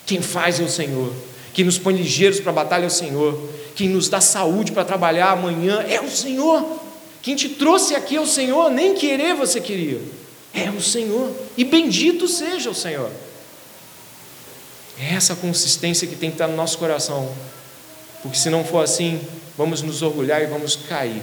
[0.05, 1.13] Quem faz é o Senhor.
[1.53, 3.39] Quem nos põe ligeiros para a batalha é o Senhor.
[3.75, 6.79] Quem nos dá saúde para trabalhar amanhã é o Senhor.
[7.21, 8.71] Quem te trouxe aqui é o Senhor.
[8.71, 10.01] Nem querer você queria.
[10.53, 11.31] É o Senhor.
[11.57, 13.11] E bendito seja o Senhor.
[14.99, 17.31] É essa consistência que tem que estar no nosso coração.
[18.21, 19.21] Porque se não for assim,
[19.59, 21.21] vamos nos orgulhar e vamos cair.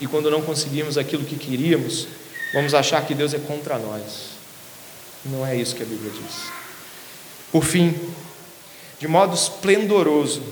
[0.00, 2.08] E quando não conseguimos aquilo que queríamos,
[2.54, 4.30] vamos achar que Deus é contra nós.
[5.22, 6.50] Não é isso que a Bíblia diz.
[7.52, 7.94] Por fim,
[8.98, 10.42] de modo esplendoroso,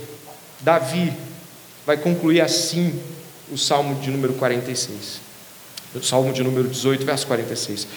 [0.61, 1.11] Davi
[1.86, 3.01] vai concluir assim
[3.51, 5.22] o Salmo de número 46.
[5.94, 7.88] O Salmo de número 18, verso 46.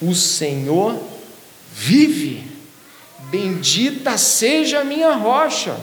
[0.00, 0.96] O Senhor
[1.74, 2.52] vive,
[3.32, 5.76] bendita seja a minha rocha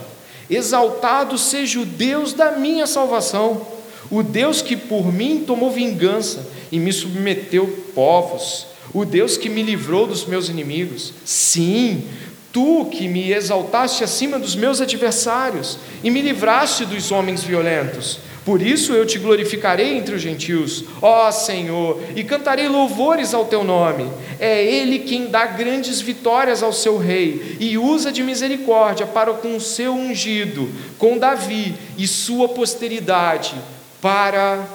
[0.49, 3.65] Exaltado seja o Deus da minha salvação,
[4.11, 8.67] o Deus que por mim tomou vingança e me submeteu povos.
[8.93, 11.13] o Deus que me livrou dos meus inimigos.
[11.25, 12.07] Sim,
[12.51, 18.19] tu que me exaltaste acima dos meus adversários e me livraste dos homens violentos.
[18.45, 23.63] Por isso eu te glorificarei entre os gentios, ó Senhor, e cantarei louvores ao teu
[23.63, 24.11] nome.
[24.37, 29.55] É Ele quem dá grandes vitórias ao seu rei e usa de misericórdia para com
[29.55, 33.55] o seu ungido, com Davi e sua posteridade,
[34.01, 34.67] para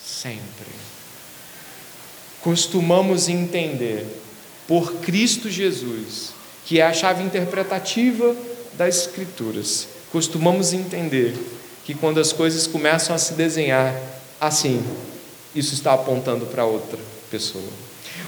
[0.00, 0.70] sempre.
[2.42, 4.06] Costumamos entender,
[4.68, 6.32] por Cristo Jesus,
[6.64, 8.36] que é a chave interpretativa
[8.74, 11.34] das Escrituras, costumamos entender
[11.90, 13.92] que quando as coisas começam a se desenhar
[14.40, 14.80] assim,
[15.56, 17.64] isso está apontando para outra pessoa.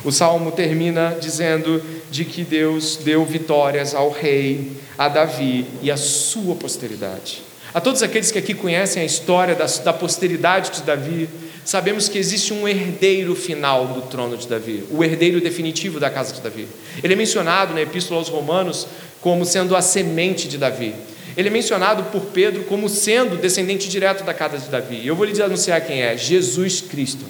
[0.05, 5.97] O salmo termina dizendo de que Deus deu vitórias ao rei, a Davi e à
[5.97, 7.41] sua posteridade.
[7.73, 11.29] A todos aqueles que aqui conhecem a história da, da posteridade de Davi,
[11.65, 16.35] sabemos que existe um herdeiro final do trono de Davi, o herdeiro definitivo da casa
[16.35, 16.67] de Davi.
[17.01, 18.89] Ele é mencionado na Epístola aos Romanos
[19.21, 20.97] como sendo a semente de Davi.
[21.37, 25.07] Ele é mencionado por Pedro como sendo descendente direto da casa de Davi.
[25.07, 27.25] Eu vou lhe anunciar quem é: Jesus Cristo.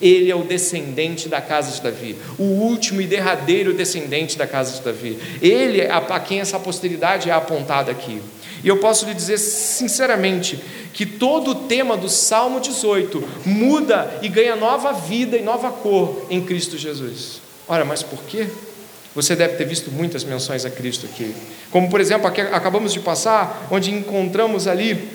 [0.00, 4.76] Ele é o descendente da casa de Davi, o último e derradeiro descendente da casa
[4.76, 5.16] de Davi.
[5.40, 8.20] Ele é a quem essa posteridade é apontada aqui.
[8.64, 10.60] E eu posso lhe dizer sinceramente
[10.92, 16.26] que todo o tema do Salmo 18 muda e ganha nova vida e nova cor
[16.28, 17.40] em Cristo Jesus.
[17.68, 18.46] Ora, mas por quê?
[19.14, 21.34] Você deve ter visto muitas menções a Cristo aqui.
[21.70, 25.08] Como, por exemplo, aqui acabamos de passar, onde encontramos ali,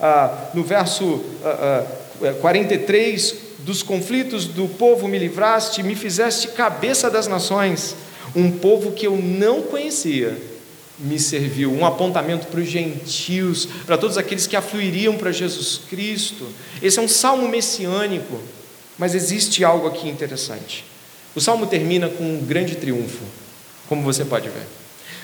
[0.00, 1.84] ah, no verso ah,
[2.22, 7.96] ah, 43, dos conflitos do povo me livraste, me fizeste cabeça das nações,
[8.34, 10.36] um povo que eu não conhecia
[10.98, 16.46] me serviu, um apontamento para os gentios, para todos aqueles que afluiriam para Jesus Cristo.
[16.82, 18.40] Esse é um salmo messiânico,
[18.98, 20.84] mas existe algo aqui interessante.
[21.34, 23.22] O salmo termina com um grande triunfo,
[23.88, 24.66] como você pode ver.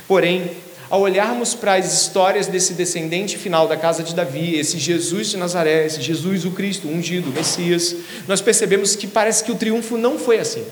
[0.07, 0.50] Porém,
[0.90, 5.36] ao olharmos para as histórias desse descendente final da casa de Davi, esse Jesus de
[5.36, 7.96] Nazaré, esse Jesus o Cristo, ungido, o Messias,
[8.28, 10.64] nós percebemos que parece que o triunfo não foi assim.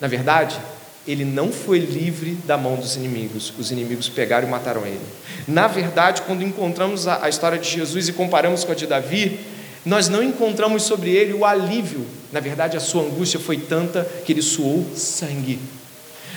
[0.00, 0.58] Na verdade,
[1.06, 3.52] ele não foi livre da mão dos inimigos.
[3.58, 5.00] Os inimigos pegaram e mataram ele.
[5.46, 9.40] Na verdade, quando encontramos a, a história de Jesus e comparamos com a de Davi,
[9.84, 12.06] nós não encontramos sobre ele o alívio.
[12.32, 15.58] Na verdade, a sua angústia foi tanta que ele suou sangue.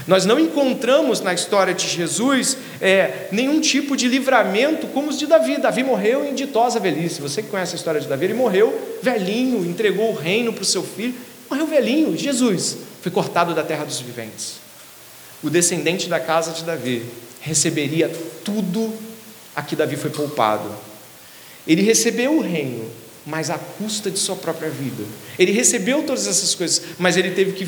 [0.08, 5.26] Nós não encontramos na história de Jesus é, nenhum tipo de livramento como os de
[5.26, 5.58] Davi.
[5.58, 7.22] Davi morreu em ditosa velhice.
[7.22, 10.66] Você que conhece a história de Davi, ele morreu velhinho, entregou o reino para o
[10.66, 11.14] seu filho.
[11.50, 12.18] Morreu velhinho.
[12.18, 14.56] Jesus foi cortado da terra dos viventes.
[15.41, 17.06] O descendente da casa de Davi
[17.39, 18.12] receberia
[18.44, 18.94] tudo
[19.56, 20.70] a que Davi foi poupado.
[21.68, 22.89] Ele recebeu o reino,
[23.26, 25.03] mas à custa de sua própria vida.
[25.39, 27.65] Ele recebeu todas essas coisas, mas ele teve que.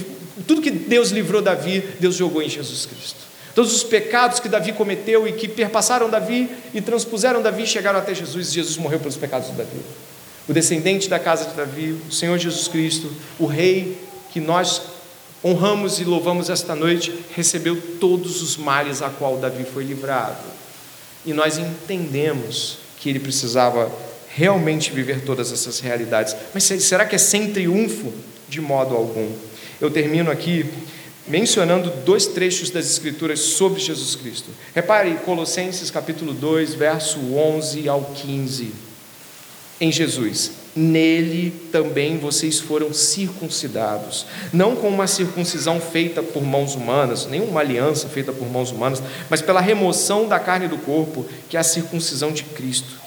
[0.47, 3.19] Tudo que Deus livrou Davi, Deus jogou em Jesus Cristo.
[3.55, 8.13] Todos os pecados que Davi cometeu e que perpassaram Davi e transpuseram Davi chegaram até
[8.13, 9.79] Jesus, e Jesus morreu pelos pecados de Davi.
[10.47, 13.97] O descendente da casa de Davi, o Senhor Jesus Cristo, o Rei
[14.33, 14.81] que nós
[15.41, 20.43] honramos e louvamos esta noite, recebeu todos os males a qual Davi foi livrado.
[21.25, 23.89] E nós entendemos que ele precisava
[24.35, 26.35] realmente viver todas essas realidades.
[26.53, 28.13] Mas será que é sem triunfo?
[28.49, 29.31] De modo algum.
[29.79, 30.65] Eu termino aqui
[31.25, 34.49] mencionando dois trechos das Escrituras sobre Jesus Cristo.
[34.75, 38.73] Repare Colossenses capítulo 2, verso 11 ao 15.
[39.79, 47.25] Em Jesus, nele também vocês foram circuncidados, não com uma circuncisão feita por mãos humanas,
[47.25, 51.57] nem uma aliança feita por mãos humanas, mas pela remoção da carne do corpo, que
[51.57, 53.04] é a circuncisão de Cristo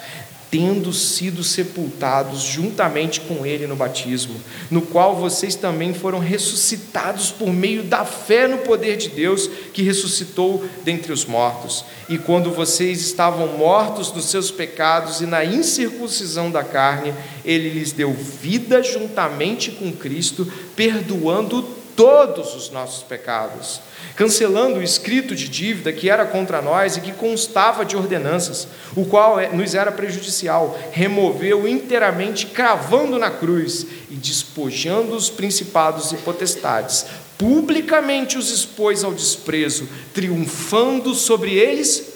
[0.51, 4.41] tendo sido sepultados juntamente com Ele no batismo,
[4.71, 9.83] no qual vocês também foram ressuscitados por meio da fé no poder de Deus que
[9.83, 11.85] ressuscitou dentre os mortos.
[12.09, 17.93] E quando vocês estavam mortos nos seus pecados e na incircuncisão da carne, Ele lhes
[17.93, 23.81] deu vida juntamente com Cristo, perdoando todos os nossos pecados,
[24.15, 29.05] cancelando o escrito de dívida que era contra nós e que constava de ordenanças, o
[29.05, 36.19] qual é, nos era prejudicial, removeu inteiramente, cravando na cruz e despojando os principados e
[36.19, 37.05] potestades,
[37.37, 42.11] publicamente os expôs ao desprezo, triunfando sobre eles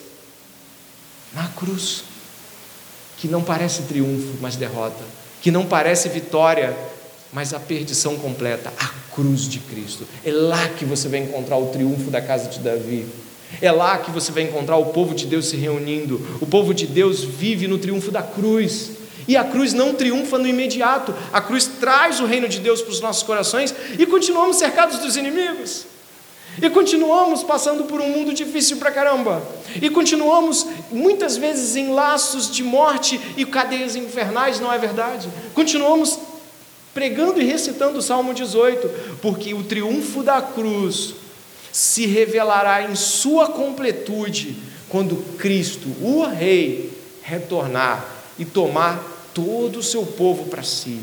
[1.35, 2.05] na cruz,
[3.19, 5.03] que não parece triunfo, mas derrota,
[5.41, 6.73] que não parece vitória,
[7.33, 10.07] mas a perdição completa, a cruz de Cristo.
[10.25, 13.07] É lá que você vai encontrar o triunfo da casa de Davi.
[13.61, 16.21] É lá que você vai encontrar o povo de Deus se reunindo.
[16.41, 18.93] O povo de Deus vive no triunfo da cruz.
[19.27, 22.91] E a cruz não triunfa no imediato, a cruz traz o reino de Deus para
[22.91, 25.87] os nossos corações e continuamos cercados dos inimigos.
[26.61, 29.43] E continuamos passando por um mundo difícil pra caramba.
[29.81, 35.29] E continuamos muitas vezes em laços de morte e cadeias infernais, não é verdade?
[35.55, 36.19] Continuamos
[36.95, 41.15] pregando e recitando o Salmo 18, porque o triunfo da cruz
[41.73, 44.57] se revelará em sua completude
[44.89, 48.07] quando Cristo, o Rei, retornar
[48.39, 51.01] e tomar todo o seu povo para si.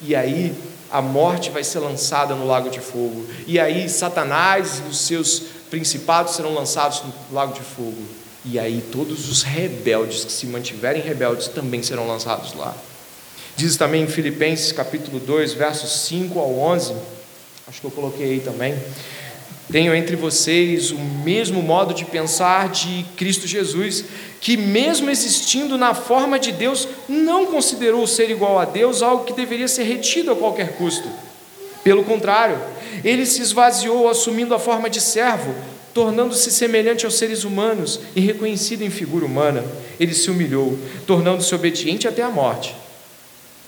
[0.00, 0.54] E aí
[0.90, 3.26] a morte vai ser lançada no lago de fogo.
[3.46, 8.02] E aí Satanás e os seus principados serão lançados no lago de fogo.
[8.44, 12.76] E aí todos os rebeldes que se mantiverem rebeldes também serão lançados lá.
[13.56, 16.92] Diz também em Filipenses capítulo 2, versos 5 ao 11,
[17.68, 18.74] acho que eu coloquei aí também.
[19.70, 24.06] Tenho entre vocês o mesmo modo de pensar de Cristo Jesus,
[24.40, 29.32] que, mesmo existindo na forma de Deus, não considerou ser igual a Deus algo que
[29.32, 31.08] deveria ser retido a qualquer custo.
[31.84, 32.58] Pelo contrário,
[33.04, 35.54] ele se esvaziou assumindo a forma de servo,
[35.94, 39.64] tornando-se semelhante aos seres humanos e reconhecido em figura humana.
[39.98, 40.76] Ele se humilhou,
[41.06, 42.83] tornando-se obediente até a morte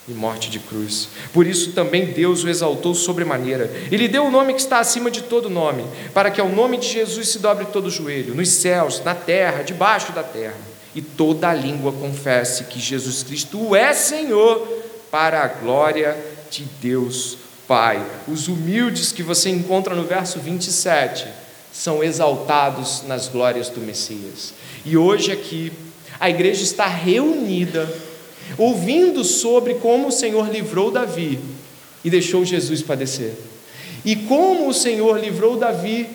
[0.08, 1.08] e morte de cruz.
[1.32, 3.70] Por isso também Deus o exaltou sobremaneira.
[3.90, 5.84] Ele deu o nome que está acima de todo nome,
[6.14, 9.62] para que ao nome de Jesus se dobre todo o joelho, nos céus, na terra,
[9.62, 10.56] debaixo da terra,
[10.94, 14.66] e toda a língua confesse que Jesus Cristo é Senhor,
[15.10, 16.16] para a glória
[16.50, 18.04] de Deus Pai.
[18.28, 21.26] Os humildes que você encontra no verso 27
[21.72, 24.54] são exaltados nas glórias do Messias.
[24.84, 25.72] E hoje aqui
[26.18, 27.92] a igreja está reunida
[28.58, 31.38] ouvindo sobre como o Senhor livrou Davi
[32.04, 33.34] e deixou Jesus padecer.
[34.04, 36.08] E como o Senhor livrou Davi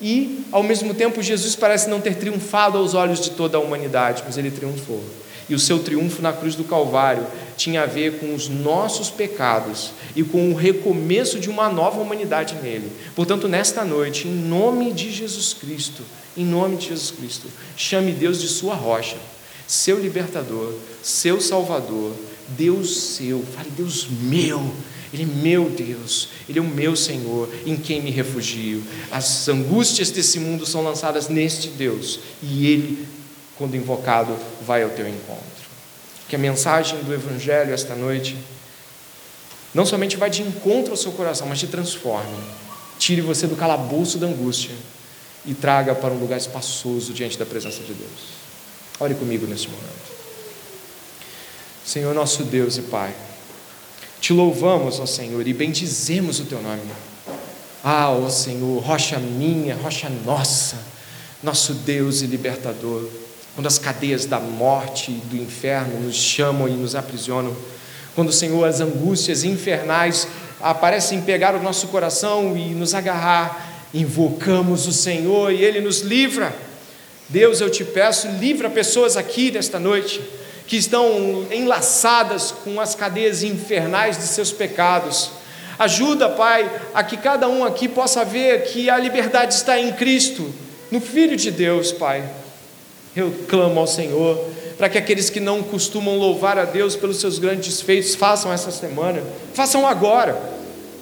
[0.00, 4.24] e, ao mesmo tempo, Jesus parece não ter triunfado aos olhos de toda a humanidade,
[4.26, 5.02] mas ele triunfou.
[5.48, 7.24] E o seu triunfo na cruz do Calvário
[7.56, 12.56] tinha a ver com os nossos pecados e com o recomeço de uma nova humanidade
[12.60, 12.90] nele.
[13.14, 16.02] Portanto, nesta noite, em nome de Jesus Cristo,
[16.36, 19.16] em nome de Jesus Cristo, chame Deus de sua rocha
[19.66, 22.12] seu libertador, seu salvador,
[22.48, 23.44] Deus seu.
[23.54, 24.72] Fale, Deus meu.
[25.12, 28.82] Ele é meu Deus, Ele é o meu Senhor, em quem me refugio.
[29.10, 33.08] As angústias desse mundo são lançadas neste Deus, e Ele,
[33.56, 34.36] quando invocado,
[34.66, 35.44] vai ao teu encontro.
[36.28, 38.36] Que a mensagem do Evangelho esta noite
[39.72, 42.36] não somente vai de encontro ao seu coração, mas te transforme.
[42.98, 44.74] Tire você do calabouço da angústia
[45.44, 48.45] e traga para um lugar espaçoso diante da presença de Deus.
[48.98, 49.86] Ore comigo neste momento.
[51.84, 53.14] Senhor nosso Deus e Pai,
[54.20, 56.80] te louvamos, ó Senhor, e bendizemos o teu nome.
[57.84, 60.78] Ah, ó Senhor, rocha minha, rocha nossa,
[61.42, 63.08] nosso Deus e libertador,
[63.54, 67.54] quando as cadeias da morte e do inferno nos chamam e nos aprisionam,
[68.14, 70.26] quando, Senhor, as angústias infernais
[70.58, 76.65] aparecem pegar o nosso coração e nos agarrar, invocamos o Senhor e Ele nos livra
[77.28, 80.20] Deus, eu te peço, livra pessoas aqui nesta noite
[80.66, 85.30] que estão enlaçadas com as cadeias infernais de seus pecados.
[85.78, 90.52] Ajuda, Pai, a que cada um aqui possa ver que a liberdade está em Cristo,
[90.90, 92.24] no Filho de Deus, Pai.
[93.14, 94.38] Eu clamo ao Senhor
[94.78, 98.70] para que aqueles que não costumam louvar a Deus pelos seus grandes feitos façam essa
[98.70, 99.22] semana,
[99.54, 100.38] façam agora.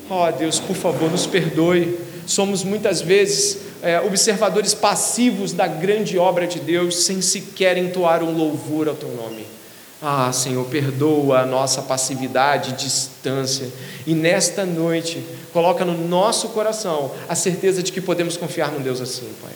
[0.09, 1.99] Ó oh, Deus, por favor, nos perdoe.
[2.27, 8.35] Somos muitas vezes é, observadores passivos da grande obra de Deus, sem sequer entoar um
[8.35, 9.47] louvor ao teu nome.
[10.01, 13.69] Ah, Senhor, perdoa a nossa passividade e distância,
[14.07, 15.23] e nesta noite,
[15.53, 19.53] coloca no nosso coração a certeza de que podemos confiar num Deus assim, Pai.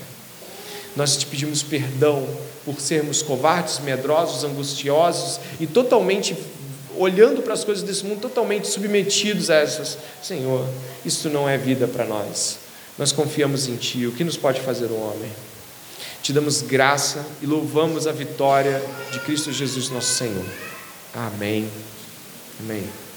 [0.95, 2.27] Nós te pedimos perdão
[2.65, 6.37] por sermos covardes, medrosos, angustiosos e totalmente
[6.99, 9.97] olhando para as coisas desse mundo, totalmente submetidos a essas.
[10.23, 10.67] Senhor,
[11.05, 12.68] isso não é vida para nós.
[12.99, 14.07] Nós confiamos em Ti.
[14.07, 15.31] O que nos pode fazer o homem?
[16.23, 18.83] Te damos graça e louvamos a vitória
[19.13, 20.45] de Cristo Jesus, nosso Senhor.
[21.15, 21.69] Amém.
[22.61, 23.08] Amém.